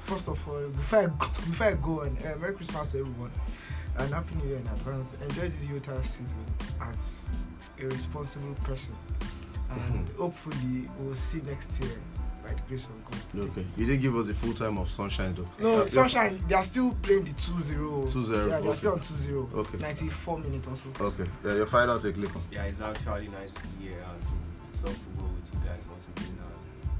[0.00, 3.30] first of all, before I go, before I go on, uh, Merry Christmas to everyone
[3.98, 5.14] and Happy New Year in advance.
[5.22, 6.44] Enjoy this Utah season
[6.80, 7.24] as
[7.80, 8.94] a responsible person,
[9.70, 11.96] and hopefully we'll see next year
[12.44, 13.48] by the grace of God.
[13.50, 13.66] Okay.
[13.76, 15.48] You didn't give us a full time of sunshine though.
[15.58, 18.02] No, Uh, Sunshine, they are still playing the 2 0.
[18.06, 18.78] 2-0, Yeah, they are okay.
[18.78, 19.48] still on 2 0.
[19.54, 19.78] Okay.
[19.78, 21.04] 94 minutes or so.
[21.06, 21.24] Okay.
[21.44, 22.42] Yeah, your final take, Lincoln.
[22.52, 26.08] Yeah, it's actually nice to be here and to talk football with you guys once
[26.16, 26.38] again.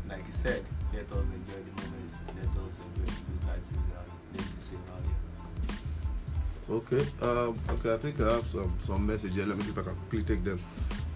[0.03, 2.13] And like you said, let us enjoy the moment.
[2.37, 6.77] Let us enjoy the guys season and make the same out here.
[6.77, 7.07] Okay.
[7.21, 9.45] Um, okay, I think I have some some message here.
[9.45, 10.59] Let me see if I can quickly take them.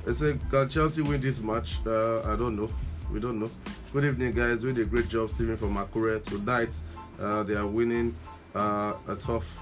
[0.07, 1.79] I say, can Chelsea win this match?
[1.87, 2.69] Uh, I don't know.
[3.13, 3.51] We don't know.
[3.93, 4.61] Good evening, guys.
[4.61, 6.23] Doing a great job, Steven from Akure.
[6.25, 6.79] Tonight,
[7.19, 8.15] uh, they are winning
[8.55, 9.61] uh, a tough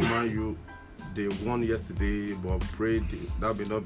[0.00, 0.58] Man U.
[1.14, 3.04] They won yesterday, but prayed
[3.40, 3.84] that may not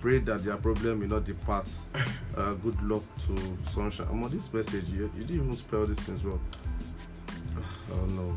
[0.00, 1.70] pray that their problem may not depart.
[2.36, 3.32] Uh, good luck to
[3.70, 4.08] Sunshine.
[4.10, 4.88] I'm on this message.
[4.88, 6.40] You, you didn't even spell this things well.
[7.92, 8.36] Oh no.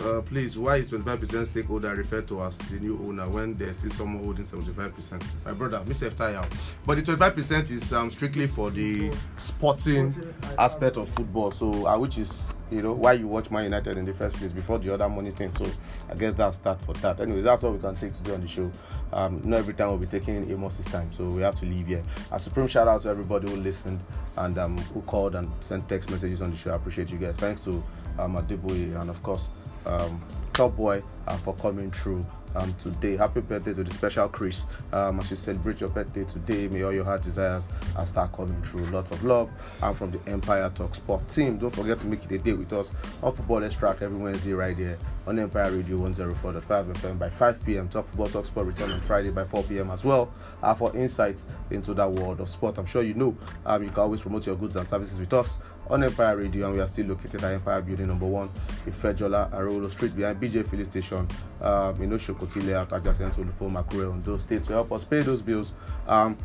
[0.00, 3.90] Uh, please, why is 25% stakeholder referred to as the new owner when there's still
[3.90, 5.22] someone holding 75%?
[5.44, 6.14] My brother, Mr.
[6.14, 6.46] Tire.
[6.84, 10.12] But the 25% is um, strictly for the sporting
[10.58, 11.50] aspect of football.
[11.52, 14.52] So, uh, which is, you know, why you watch Man United in the first place
[14.52, 15.52] before the other money thing.
[15.52, 15.64] So,
[16.10, 17.20] I guess that's that for that.
[17.20, 18.70] Anyway, that's all we can take today on the show.
[19.12, 22.02] Um, not every time we'll be taking Amos's time, so we have to leave here.
[22.32, 24.00] A supreme shout out to everybody who listened
[24.36, 26.72] and um, who called and sent text messages on the show.
[26.72, 27.38] I appreciate you guys.
[27.38, 27.82] Thanks to
[28.18, 29.48] um, Adeboye and, of course,
[29.86, 30.20] um,
[30.52, 32.24] Top Boy uh, for coming through
[32.56, 33.16] um, today.
[33.16, 34.66] Happy birthday to the special Chris.
[34.92, 38.60] Um, as you celebrate your birthday today, may all your heart desires uh, start coming
[38.62, 38.84] true.
[38.86, 39.50] Lots of love.
[39.82, 41.58] I'm from the Empire Talk Sport team.
[41.58, 44.76] Don't forget to make it a day with us on Football Extract every Wednesday right
[44.76, 46.62] here on Empire Radio 104.5
[46.94, 47.88] FM by 5 p.m.
[47.88, 49.90] Talk Football Talk Sport return on Friday by 4 p.m.
[49.90, 50.32] as well
[50.62, 52.78] uh, for insights into that world of sport.
[52.78, 55.58] I'm sure you know um, you can always promote your goods and services with us
[55.90, 58.48] on Empire Radio, and we are still located at Empire Building Number One,
[58.86, 61.28] Ifejola Arolo Street, behind BJ Filling Station,
[61.60, 64.66] um, in Oshokoti layout, adjacent to the former Makure on those states.
[64.66, 65.72] To help us pay those bills,
[66.06, 66.36] um,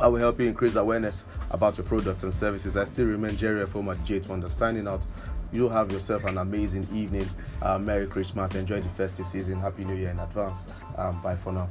[0.00, 2.76] I will help you increase awareness about your products and services.
[2.76, 3.76] I still remain Jerry F.
[3.76, 5.04] at J Wonder signing out.
[5.52, 7.28] You have yourself an amazing evening.
[7.60, 8.54] Uh, Merry Christmas.
[8.54, 9.58] Enjoy the festive season.
[9.58, 10.68] Happy New Year in advance.
[10.96, 11.68] Um, bye for now.